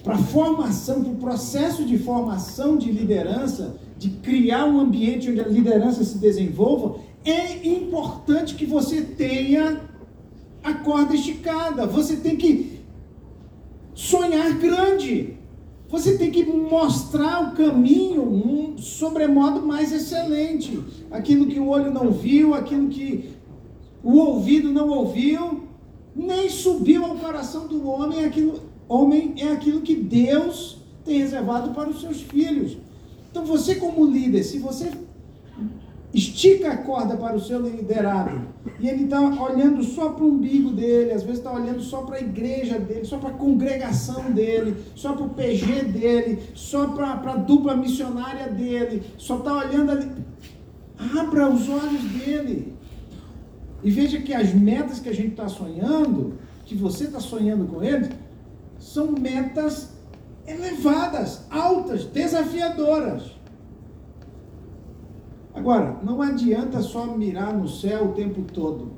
Para 0.03 0.15
a 0.15 0.17
formação, 0.17 1.03
para 1.03 1.13
o 1.13 1.15
processo 1.15 1.85
de 1.85 1.97
formação 1.97 2.77
de 2.77 2.91
liderança, 2.91 3.75
de 4.03 4.09
criar 4.17 4.65
um 4.65 4.81
ambiente 4.81 5.31
onde 5.31 5.39
a 5.39 5.47
liderança 5.47 6.03
se 6.03 6.17
desenvolva, 6.17 6.99
é 7.23 7.65
importante 7.65 8.53
que 8.53 8.65
você 8.65 9.01
tenha 9.01 9.79
a 10.61 10.73
corda 10.73 11.15
esticada. 11.15 11.85
Você 11.87 12.17
tem 12.17 12.35
que 12.35 12.81
sonhar 13.95 14.51
grande. 14.57 15.37
Você 15.87 16.17
tem 16.17 16.31
que 16.31 16.43
mostrar 16.43 17.47
o 17.47 17.55
caminho 17.55 18.23
um 18.23 18.77
sobremodo 18.77 19.65
mais 19.65 19.93
excelente. 19.93 20.77
Aquilo 21.09 21.47
que 21.47 21.59
o 21.59 21.69
olho 21.69 21.93
não 21.93 22.11
viu, 22.11 22.53
aquilo 22.53 22.89
que 22.89 23.29
o 24.03 24.17
ouvido 24.17 24.69
não 24.69 24.89
ouviu, 24.89 25.63
nem 26.13 26.49
subiu 26.49 27.05
ao 27.05 27.15
coração 27.15 27.67
do 27.67 27.87
homem, 27.87 28.25
aquilo, 28.25 28.59
homem 28.89 29.35
é 29.37 29.47
aquilo 29.47 29.79
que 29.79 29.95
Deus 29.95 30.79
tem 31.05 31.19
reservado 31.19 31.73
para 31.73 31.89
os 31.89 32.01
seus 32.01 32.21
filhos. 32.21 32.82
Então 33.33 33.43
você 33.43 33.73
como 33.73 34.05
líder, 34.05 34.43
se 34.43 34.59
você 34.59 34.91
estica 36.13 36.71
a 36.71 36.77
corda 36.77 37.17
para 37.17 37.35
o 37.35 37.41
seu 37.41 37.59
liderado 37.59 38.47
e 38.79 38.87
ele 38.87 39.05
está 39.05 39.19
olhando 39.19 39.83
só 39.83 40.09
para 40.09 40.23
o 40.23 40.27
umbigo 40.27 40.69
dele, 40.69 41.11
às 41.11 41.23
vezes 41.23 41.39
está 41.39 41.51
olhando 41.51 41.81
só 41.81 42.03
para 42.03 42.17
a 42.17 42.21
igreja 42.21 42.77
dele, 42.77 43.03
só 43.03 43.17
para 43.17 43.29
a 43.29 43.33
congregação 43.33 44.31
dele, 44.31 44.75
só 44.93 45.13
para 45.13 45.25
o 45.25 45.29
PG 45.29 45.85
dele, 45.85 46.43
só 46.53 46.89
para 46.89 47.31
a 47.31 47.37
dupla 47.37 47.75
missionária 47.75 48.49
dele, 48.49 49.01
só 49.17 49.39
está 49.39 49.51
olhando 49.51 49.93
ali. 49.93 50.11
Abra 51.17 51.49
os 51.49 51.67
olhos 51.67 52.03
dele. 52.03 52.71
E 53.83 53.89
veja 53.89 54.21
que 54.21 54.31
as 54.31 54.53
metas 54.53 54.99
que 54.99 55.09
a 55.09 55.13
gente 55.13 55.31
está 55.31 55.49
sonhando, 55.49 56.35
que 56.67 56.75
você 56.75 57.05
está 57.05 57.19
sonhando 57.19 57.65
com 57.65 57.83
eles, 57.83 58.09
são 58.77 59.11
metas 59.11 59.92
elevadas, 60.45 61.45
altas, 61.49 62.05
desafiadoras. 62.05 63.31
Agora, 65.53 65.99
não 66.03 66.21
adianta 66.21 66.81
só 66.81 67.05
mirar 67.05 67.53
no 67.53 67.67
céu 67.67 68.05
o 68.09 68.13
tempo 68.13 68.41
todo. 68.41 68.91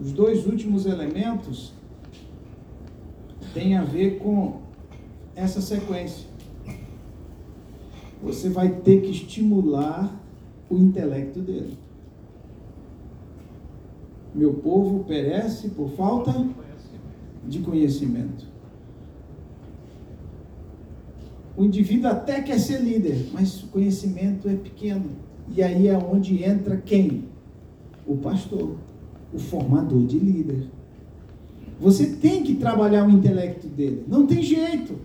Os 0.00 0.12
dois 0.12 0.46
últimos 0.46 0.86
elementos 0.86 1.72
têm 3.52 3.76
a 3.76 3.84
ver 3.84 4.18
com 4.18 4.60
essa 5.34 5.60
sequência. 5.60 6.26
Você 8.22 8.48
vai 8.48 8.68
ter 8.68 9.02
que 9.02 9.10
estimular 9.10 10.14
o 10.68 10.76
intelecto 10.76 11.40
dele. 11.40 11.78
Meu 14.34 14.54
povo 14.54 15.04
perece 15.04 15.68
por 15.70 15.90
falta 15.90 16.32
de 17.46 17.60
conhecimento. 17.60 18.53
O 21.56 21.64
indivíduo 21.64 22.10
até 22.10 22.40
quer 22.42 22.58
ser 22.58 22.80
líder, 22.80 23.28
mas 23.32 23.62
o 23.62 23.68
conhecimento 23.68 24.48
é 24.48 24.54
pequeno. 24.54 25.10
E 25.54 25.62
aí 25.62 25.88
é 25.88 25.96
onde 25.96 26.42
entra 26.42 26.76
quem? 26.76 27.24
O 28.06 28.16
pastor, 28.16 28.76
o 29.32 29.38
formador 29.38 30.04
de 30.04 30.18
líder. 30.18 30.66
Você 31.80 32.06
tem 32.06 32.42
que 32.42 32.54
trabalhar 32.54 33.06
o 33.06 33.10
intelecto 33.10 33.68
dele, 33.68 34.04
não 34.08 34.26
tem 34.26 34.42
jeito. 34.42 34.96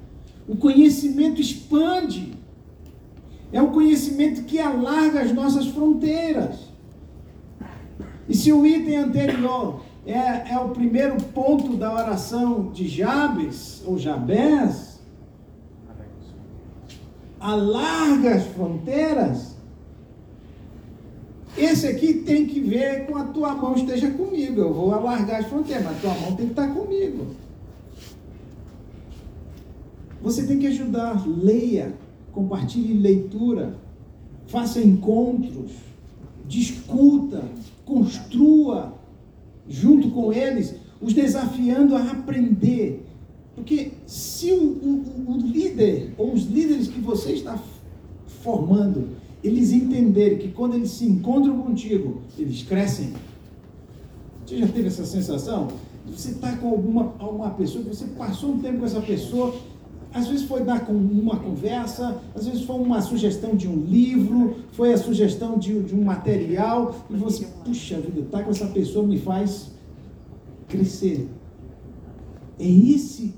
O 0.47 0.55
conhecimento 0.55 1.39
expande. 1.39 2.33
É 3.51 3.61
o 3.61 3.69
conhecimento 3.69 4.43
que 4.43 4.59
alarga 4.59 5.21
as 5.21 5.33
nossas 5.33 5.67
fronteiras. 5.67 6.69
E 8.27 8.35
se 8.35 8.53
o 8.53 8.65
item 8.65 8.97
anterior 8.97 9.81
é, 10.05 10.53
é 10.53 10.59
o 10.59 10.69
primeiro 10.69 11.17
ponto 11.33 11.75
da 11.75 11.93
oração 11.93 12.71
de 12.71 12.87
Jabes, 12.87 13.81
ou 13.85 13.97
Jabés, 13.97 14.88
alarga 17.39 18.35
as 18.35 18.43
fronteiras, 18.47 19.55
esse 21.57 21.87
aqui 21.87 22.13
tem 22.13 22.45
que 22.45 22.59
ver 22.59 23.05
com 23.05 23.17
a 23.17 23.25
tua 23.25 23.55
mão 23.55 23.75
esteja 23.75 24.09
comigo. 24.11 24.61
Eu 24.61 24.73
vou 24.73 24.93
alargar 24.93 25.39
as 25.41 25.47
fronteiras, 25.47 25.83
mas 25.83 25.97
a 25.97 25.99
tua 25.99 26.13
mão 26.15 26.35
tem 26.35 26.45
que 26.45 26.51
estar 26.51 26.67
comigo. 26.73 27.27
Você 30.21 30.45
tem 30.45 30.59
que 30.59 30.67
ajudar. 30.67 31.27
Leia, 31.27 31.93
compartilhe 32.31 32.93
leitura, 32.93 33.75
faça 34.47 34.79
encontros, 34.79 35.71
discuta, 36.45 37.43
construa 37.85 38.93
junto 39.67 40.09
com 40.11 40.33
eles, 40.33 40.75
os 41.01 41.13
desafiando 41.13 41.95
a 41.95 42.11
aprender. 42.11 43.05
Porque 43.59 43.91
se 44.07 44.53
o, 44.53 45.37
líder, 45.37 46.13
ou 46.17 46.31
os 46.33 46.45
líderes 46.45 46.87
que 46.87 47.01
você 47.01 47.33
está 47.33 47.59
formando, 48.41 49.09
eles 49.43 49.73
entenderem 49.73 50.37
que 50.37 50.47
quando 50.47 50.75
eles 50.75 50.91
se 50.91 51.05
encontram 51.05 51.61
contigo, 51.61 52.21
eles 52.37 52.63
crescem. 52.63 53.11
Você 54.45 54.59
já 54.59 54.67
teve 54.67 54.87
essa 54.87 55.05
sensação? 55.05 55.67
Você 56.07 56.31
está 56.31 56.55
com 56.55 56.69
alguma, 56.69 57.13
alguma 57.19 57.49
pessoa, 57.51 57.83
você 57.83 58.05
passou 58.17 58.51
um 58.51 58.59
tempo 58.59 58.79
com 58.79 58.85
essa 58.85 59.01
pessoa, 59.01 59.53
às 60.13 60.27
vezes 60.27 60.47
foi 60.47 60.63
dar 60.63 60.85
com 60.85 60.93
uma 60.93 61.35
conversa, 61.35 62.21
às 62.33 62.47
vezes 62.47 62.63
foi 62.63 62.77
uma 62.77 63.01
sugestão 63.01 63.57
de 63.57 63.67
um 63.67 63.75
livro, 63.83 64.55
foi 64.71 64.93
a 64.93 64.97
sugestão 64.97 65.59
de, 65.59 65.83
de 65.83 65.93
um 65.93 66.03
material, 66.05 66.95
e 67.09 67.13
você, 67.17 67.45
puxa 67.65 67.99
vida, 67.99 68.21
estar 68.21 68.37
tá 68.37 68.43
com 68.45 68.51
essa 68.51 68.67
pessoa 68.67 69.05
me 69.05 69.19
faz 69.19 69.69
crescer. 70.69 71.27
É 72.57 72.65
esse 72.65 73.33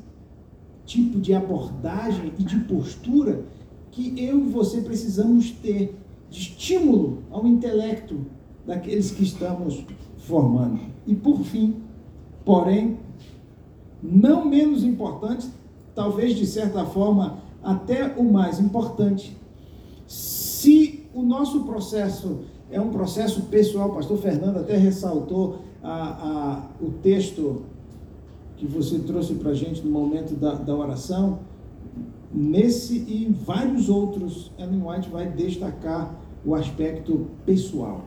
tipo 0.91 1.21
de 1.21 1.33
abordagem 1.33 2.33
e 2.37 2.43
de 2.43 2.57
postura 2.61 3.45
que 3.91 4.13
eu 4.21 4.39
e 4.39 4.49
você 4.49 4.81
precisamos 4.81 5.49
ter 5.49 5.97
de 6.29 6.39
estímulo 6.39 7.19
ao 7.31 7.47
intelecto 7.47 8.25
daqueles 8.65 9.09
que 9.11 9.23
estamos 9.23 9.85
formando. 10.17 10.81
E 11.07 11.15
por 11.15 11.39
fim, 11.43 11.77
porém, 12.43 12.99
não 14.03 14.45
menos 14.45 14.83
importante, 14.83 15.47
talvez 15.95 16.35
de 16.35 16.45
certa 16.45 16.85
forma 16.85 17.39
até 17.63 18.13
o 18.17 18.23
mais 18.23 18.59
importante, 18.59 19.37
se 20.05 21.05
o 21.13 21.21
nosso 21.21 21.63
processo 21.63 22.39
é 22.69 22.81
um 22.81 22.89
processo 22.89 23.43
pessoal, 23.43 23.89
o 23.89 23.95
pastor 23.95 24.17
Fernando 24.17 24.57
até 24.57 24.75
ressaltou 24.75 25.59
a, 25.81 25.91
a, 25.91 26.83
o 26.83 26.91
texto 26.91 27.63
que 28.61 28.67
você 28.67 28.99
trouxe 28.99 29.33
para 29.33 29.49
a 29.49 29.53
gente 29.55 29.83
no 29.83 29.89
momento 29.89 30.35
da, 30.35 30.53
da 30.53 30.75
oração, 30.75 31.39
nesse 32.31 32.99
e 33.07 33.25
em 33.25 33.31
vários 33.31 33.89
outros, 33.89 34.51
Ellen 34.55 34.83
White 34.85 35.09
vai 35.09 35.27
destacar 35.31 36.15
o 36.45 36.53
aspecto 36.53 37.25
pessoal, 37.43 38.05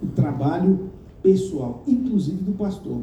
o 0.00 0.06
trabalho 0.06 0.92
pessoal, 1.24 1.82
inclusive 1.88 2.40
do 2.44 2.52
pastor. 2.52 3.02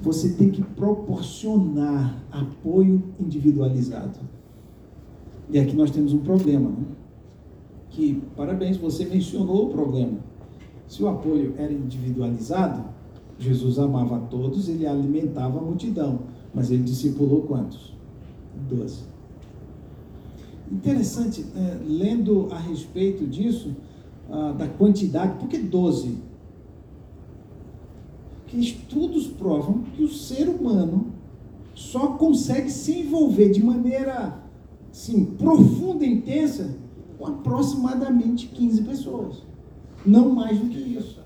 Você 0.00 0.32
tem 0.32 0.50
que 0.50 0.62
proporcionar 0.62 2.24
apoio 2.30 3.02
individualizado. 3.20 4.18
E 5.50 5.58
aqui 5.58 5.76
nós 5.76 5.90
temos 5.90 6.14
um 6.14 6.20
problema, 6.20 6.70
né? 6.70 6.86
que, 7.90 8.22
parabéns, 8.34 8.78
você 8.78 9.04
mencionou 9.04 9.66
o 9.66 9.72
problema. 9.72 10.20
Se 10.88 11.02
o 11.02 11.08
apoio 11.08 11.52
era 11.58 11.70
individualizado, 11.70 12.82
Jesus 13.42 13.78
amava 13.78 14.16
a 14.16 14.20
todos, 14.20 14.68
ele 14.68 14.86
alimentava 14.86 15.58
a 15.58 15.62
multidão, 15.62 16.20
mas 16.54 16.70
ele 16.70 16.84
discipulou 16.84 17.42
quantos? 17.42 17.92
Doze. 18.68 19.04
Interessante, 20.70 21.44
é, 21.56 21.78
lendo 21.86 22.48
a 22.50 22.58
respeito 22.58 23.26
disso, 23.26 23.74
ah, 24.30 24.52
da 24.52 24.68
quantidade, 24.68 25.38
por 25.38 25.48
que 25.48 25.58
doze? 25.58 26.18
Que 28.46 28.58
estudos 28.58 29.26
provam 29.26 29.82
que 29.94 30.02
o 30.02 30.08
ser 30.08 30.48
humano 30.48 31.06
só 31.74 32.08
consegue 32.12 32.70
se 32.70 33.00
envolver 33.00 33.50
de 33.50 33.62
maneira 33.62 34.40
sim, 34.90 35.24
profunda 35.24 36.04
e 36.04 36.12
intensa 36.12 36.76
com 37.18 37.26
aproximadamente 37.26 38.46
15 38.48 38.82
pessoas. 38.82 39.42
Não 40.04 40.30
mais 40.30 40.58
do 40.58 40.68
que 40.68 40.78
isso. 40.78 41.21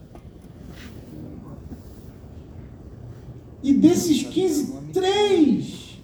E 3.66 3.74
desses 3.74 4.22
15, 4.22 4.74
três 4.92 6.00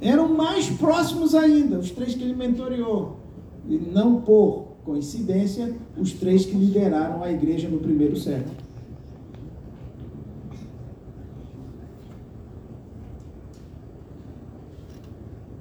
eram 0.00 0.34
mais 0.34 0.70
próximos 0.70 1.34
ainda, 1.34 1.78
os 1.78 1.90
três 1.90 2.14
que 2.14 2.22
ele 2.22 2.34
mentoreou. 2.34 3.18
E 3.68 3.76
não 3.76 4.22
por 4.22 4.68
coincidência, 4.86 5.76
os 5.98 6.14
três 6.14 6.46
que 6.46 6.56
lideraram 6.56 7.22
a 7.22 7.30
igreja 7.30 7.68
no 7.68 7.78
primeiro 7.78 8.16
século. 8.16 8.56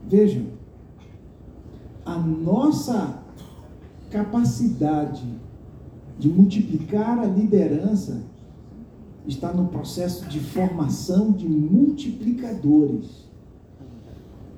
Vejam, 0.07 0.45
a 2.05 2.17
nossa 2.17 3.21
capacidade 4.09 5.27
de 6.17 6.29
multiplicar 6.29 7.19
a 7.19 7.25
liderança 7.25 8.36
está 9.27 9.51
no 9.51 9.67
processo 9.67 10.25
de 10.27 10.39
formação 10.39 11.31
de 11.31 11.47
multiplicadores. 11.47 13.27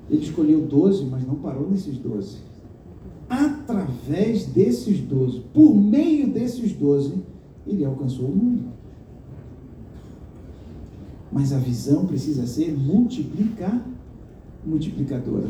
Ele 0.08 0.22
escolheu 0.22 0.66
12, 0.66 1.04
mas 1.06 1.26
não 1.26 1.36
parou 1.36 1.68
nesses 1.68 1.98
12. 1.98 2.38
Através 3.28 4.46
desses 4.46 5.00
12, 5.00 5.40
por 5.52 5.74
meio 5.74 6.28
desses 6.28 6.72
12, 6.72 7.14
ele 7.66 7.84
alcançou 7.84 8.26
o 8.26 8.34
mundo. 8.34 8.70
Mas 11.30 11.52
a 11.52 11.58
visão 11.58 12.06
precisa 12.06 12.46
ser 12.46 12.76
multiplicar, 12.76 13.86
multiplicadora. 14.66 15.48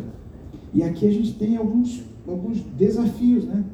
E 0.75 0.83
aqui 0.83 1.07
a 1.07 1.11
gente 1.11 1.35
tem 1.35 1.57
alguns, 1.57 2.03
alguns 2.29 2.61
desafios, 2.61 3.45
né? 3.45 3.65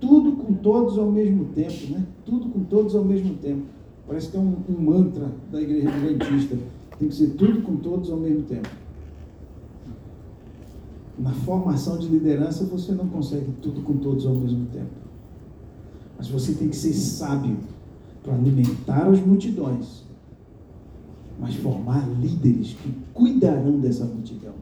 Tudo 0.00 0.32
com 0.32 0.52
todos 0.54 0.98
ao 0.98 1.10
mesmo 1.10 1.46
tempo, 1.46 1.92
né? 1.92 2.04
Tudo 2.24 2.48
com 2.48 2.64
todos 2.64 2.96
ao 2.96 3.04
mesmo 3.04 3.34
tempo. 3.34 3.75
Parece 4.06 4.30
que 4.30 4.36
é 4.36 4.40
um, 4.40 4.56
um 4.68 4.80
mantra 4.80 5.32
da 5.50 5.60
igreja 5.60 5.88
adventista. 5.88 6.56
Tem 6.98 7.08
que 7.08 7.14
ser 7.14 7.30
tudo 7.30 7.62
com 7.62 7.76
todos 7.76 8.10
ao 8.10 8.18
mesmo 8.18 8.42
tempo. 8.42 8.68
Na 11.18 11.32
formação 11.32 11.98
de 11.98 12.08
liderança 12.08 12.64
você 12.64 12.92
não 12.92 13.08
consegue 13.08 13.50
tudo 13.62 13.82
com 13.82 13.96
todos 13.96 14.26
ao 14.26 14.34
mesmo 14.34 14.66
tempo. 14.66 14.90
Mas 16.16 16.28
você 16.28 16.54
tem 16.54 16.68
que 16.68 16.76
ser 16.76 16.92
sábio 16.92 17.56
para 18.22 18.34
alimentar 18.34 19.08
as 19.08 19.20
multidões, 19.20 20.04
mas 21.38 21.54
formar 21.54 22.08
líderes 22.20 22.74
que 22.74 22.92
cuidarão 23.12 23.78
dessa 23.78 24.04
multidão. 24.04 24.54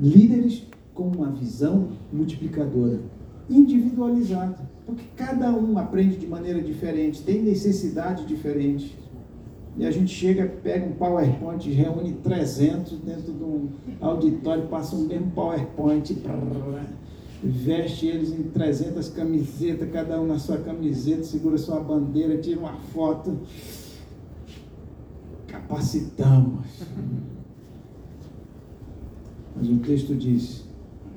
Líderes 0.00 0.62
com 0.94 1.08
uma 1.08 1.30
visão 1.30 1.88
multiplicadora, 2.12 3.00
individualizada, 3.48 4.69
porque 4.90 5.04
cada 5.16 5.50
um 5.50 5.78
aprende 5.78 6.16
de 6.16 6.26
maneira 6.26 6.60
diferente, 6.60 7.22
tem 7.22 7.42
necessidade 7.42 8.26
diferente. 8.26 8.98
E 9.76 9.86
a 9.86 9.90
gente 9.90 10.12
chega, 10.12 10.46
pega 10.46 10.84
um 10.84 10.92
PowerPoint, 10.92 11.70
reúne 11.70 12.12
300 12.14 12.98
dentro 12.98 13.32
de 13.32 13.42
um 13.42 13.68
auditório, 14.00 14.66
passa 14.66 14.96
o 14.96 15.00
mesmo 15.00 15.30
PowerPoint, 15.30 16.12
veste 17.42 18.06
eles 18.06 18.32
em 18.32 18.42
300 18.42 19.08
camisetas, 19.10 19.88
cada 19.90 20.20
um 20.20 20.26
na 20.26 20.38
sua 20.38 20.58
camiseta, 20.58 21.22
segura 21.22 21.56
sua 21.56 21.80
bandeira, 21.80 22.36
tira 22.38 22.58
uma 22.58 22.74
foto. 22.92 23.38
Capacitamos. 25.46 26.66
Mas 29.56 29.68
o 29.68 29.78
texto 29.78 30.14
diz: 30.14 30.64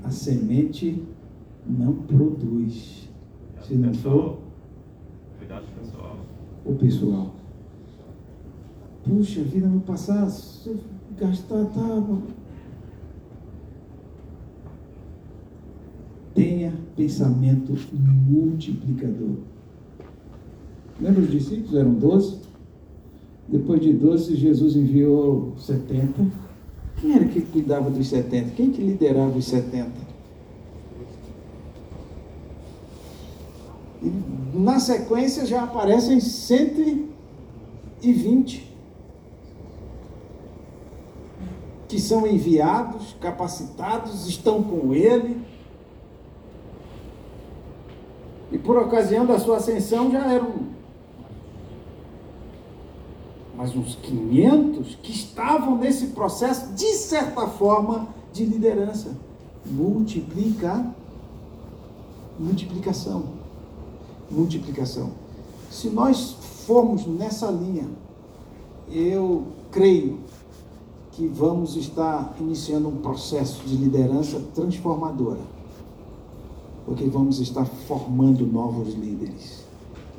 a 0.04 0.12
semente 0.12 1.04
não 1.66 1.94
produz. 1.94 3.03
Se 3.64 3.76
não 3.76 3.94
Cuidado 5.40 5.66
pessoal. 5.80 6.18
o 6.66 6.74
pessoal. 6.76 7.36
Puxa 9.04 9.42
vida, 9.44 9.68
se 10.30 10.70
eu 10.70 10.80
gastar, 11.18 11.66
tá. 11.66 12.04
Tenha 16.34 16.74
pensamento 16.96 17.74
multiplicador. 17.94 19.38
Lembra 21.00 21.22
os 21.22 21.32
discípulos? 21.32 21.76
Eram 21.76 21.94
12. 21.94 22.40
Depois 23.48 23.82
de 23.82 23.94
12, 23.94 24.36
Jesus 24.36 24.76
enviou 24.76 25.54
70. 25.58 26.26
Quem 27.00 27.14
era 27.14 27.26
que 27.26 27.42
cuidava 27.42 27.90
dos 27.90 28.08
70? 28.08 28.52
Quem 28.52 28.72
que 28.72 28.82
liderava 28.82 29.38
os 29.38 29.46
70? 29.46 29.92
E 34.02 34.10
na 34.64 34.80
sequência 34.80 35.46
já 35.46 35.64
aparecem 35.64 36.22
120 36.22 38.72
que 41.90 42.00
são 42.00 42.26
enviados, 42.26 43.14
capacitados, 43.20 44.26
estão 44.28 44.64
com 44.64 44.94
ele. 44.96 45.46
E 48.52 48.58
por 48.58 48.78
ocasião 48.78 49.26
da 49.26 49.38
sua 49.38 49.58
ascensão 49.58 50.10
já 50.10 50.32
eram 50.32 50.72
mais 53.56 53.76
uns 53.76 53.94
500 53.96 54.96
que 55.04 55.12
estavam 55.12 55.78
nesse 55.78 56.08
processo, 56.08 56.74
de 56.74 56.94
certa 56.94 57.46
forma, 57.48 58.08
de 58.32 58.46
liderança. 58.46 59.16
Multiplicar, 59.66 60.90
multiplicação, 62.40 63.43
multiplicação. 64.34 65.12
Se 65.70 65.90
nós 65.90 66.36
formos 66.66 67.06
nessa 67.06 67.50
linha, 67.50 67.88
eu 68.92 69.44
creio 69.72 70.20
que 71.12 71.28
vamos 71.28 71.76
estar 71.76 72.36
iniciando 72.40 72.88
um 72.88 72.98
processo 72.98 73.64
de 73.66 73.76
liderança 73.76 74.42
transformadora. 74.54 75.42
Porque 76.86 77.06
vamos 77.06 77.40
estar 77.40 77.66
formando 77.66 78.46
novos 78.46 78.94
líderes. 78.94 79.64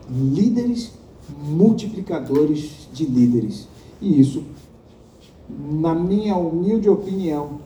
Líderes 0.09 0.93
multiplicadores 1.39 2.89
de 2.93 3.05
líderes. 3.05 3.69
E 4.01 4.21
isso, 4.21 4.45
na 5.49 5.95
minha 5.95 6.37
humilde 6.37 6.89
opinião, 6.89 7.61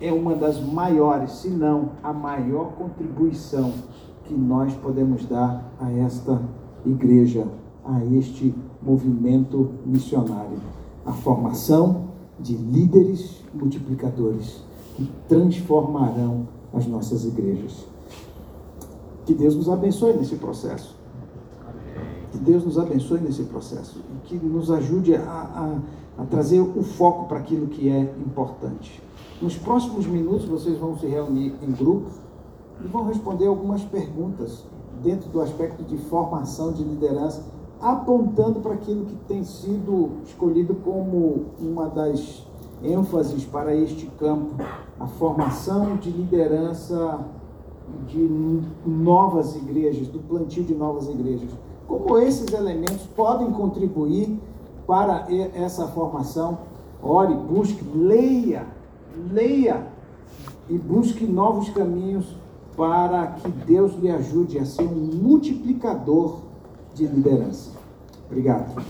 é 0.00 0.12
uma 0.12 0.34
das 0.34 0.60
maiores, 0.60 1.32
se 1.32 1.48
não 1.48 1.90
a 2.02 2.12
maior 2.12 2.72
contribuição 2.72 3.72
que 4.32 4.38
nós 4.38 4.72
podemos 4.74 5.26
dar 5.26 5.70
a 5.78 5.92
esta 5.92 6.40
igreja, 6.86 7.46
a 7.84 8.02
este 8.06 8.54
movimento 8.80 9.70
missionário. 9.84 10.58
A 11.04 11.12
formação 11.12 12.06
de 12.40 12.54
líderes 12.54 13.42
multiplicadores 13.52 14.64
que 14.96 15.08
transformarão 15.28 16.48
as 16.72 16.86
nossas 16.86 17.26
igrejas. 17.26 17.86
Que 19.26 19.34
Deus 19.34 19.54
nos 19.54 19.68
abençoe 19.68 20.14
nesse 20.14 20.36
processo. 20.36 20.96
Que 22.30 22.38
Deus 22.38 22.64
nos 22.64 22.78
abençoe 22.78 23.20
nesse 23.20 23.42
processo 23.44 23.98
e 23.98 24.26
que 24.26 24.36
nos 24.36 24.70
ajude 24.70 25.14
a, 25.14 25.20
a, 25.20 26.22
a 26.22 26.24
trazer 26.24 26.60
o 26.60 26.82
foco 26.82 27.28
para 27.28 27.38
aquilo 27.38 27.66
que 27.66 27.90
é 27.90 28.00
importante. 28.26 29.02
Nos 29.42 29.56
próximos 29.56 30.06
minutos, 30.06 30.46
vocês 30.46 30.78
vão 30.78 30.96
se 30.96 31.06
reunir 31.06 31.54
em 31.62 31.70
grupos 31.72 32.21
e 32.84 32.88
vão 32.88 33.04
responder 33.04 33.46
algumas 33.46 33.82
perguntas 33.82 34.64
dentro 35.02 35.28
do 35.30 35.40
aspecto 35.40 35.82
de 35.82 35.96
formação 35.96 36.72
de 36.72 36.82
liderança, 36.82 37.42
apontando 37.80 38.60
para 38.60 38.74
aquilo 38.74 39.06
que 39.06 39.16
tem 39.26 39.42
sido 39.44 40.10
escolhido 40.24 40.74
como 40.74 41.46
uma 41.58 41.88
das 41.88 42.46
ênfases 42.82 43.44
para 43.44 43.74
este 43.74 44.06
campo, 44.18 44.54
a 44.98 45.06
formação 45.06 45.96
de 45.96 46.10
liderança 46.10 47.20
de 48.06 48.30
novas 48.86 49.56
igrejas, 49.56 50.08
do 50.08 50.20
plantio 50.20 50.64
de 50.64 50.74
novas 50.74 51.08
igrejas. 51.08 51.50
Como 51.86 52.18
esses 52.18 52.52
elementos 52.52 53.06
podem 53.16 53.50
contribuir 53.50 54.40
para 54.86 55.26
essa 55.54 55.88
formação? 55.88 56.58
Ore, 57.02 57.34
busque, 57.34 57.84
leia, 57.96 58.66
leia 59.30 59.86
e 60.68 60.78
busque 60.78 61.26
novos 61.26 61.68
caminhos 61.70 62.41
para 62.76 63.26
que 63.26 63.48
Deus 63.66 63.92
lhe 64.00 64.10
ajude 64.10 64.58
a 64.58 64.64
ser 64.64 64.84
um 64.84 65.10
multiplicador 65.22 66.40
de 66.94 67.06
liderança. 67.06 67.70
Obrigado. 68.30 68.82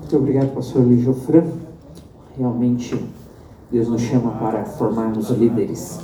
Muito 0.00 0.16
obrigado, 0.16 0.54
pastor 0.54 0.82
Luiz 0.82 1.02
Jofran. 1.02 1.44
Realmente, 2.36 2.98
Deus 3.70 3.88
nos 3.88 4.02
chama 4.02 4.32
para 4.32 4.64
formarmos 4.64 5.30
líderes. 5.30 6.00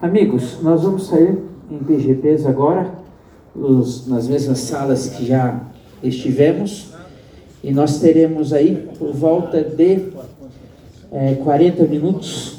Amigos, 0.00 0.58
nós 0.62 0.82
vamos 0.82 1.06
sair 1.06 1.38
em 1.70 1.78
PGPs 1.78 2.46
agora, 2.46 2.92
os, 3.54 4.06
nas 4.06 4.26
mesmas 4.26 4.58
salas 4.58 5.08
que 5.08 5.26
já 5.26 5.60
estivemos, 6.02 6.94
e 7.62 7.72
nós 7.72 8.00
teremos 8.00 8.52
aí 8.52 8.88
por 8.98 9.12
volta 9.12 9.62
de 9.62 10.11
é, 11.12 11.34
40 11.34 11.84
minutos 11.84 12.51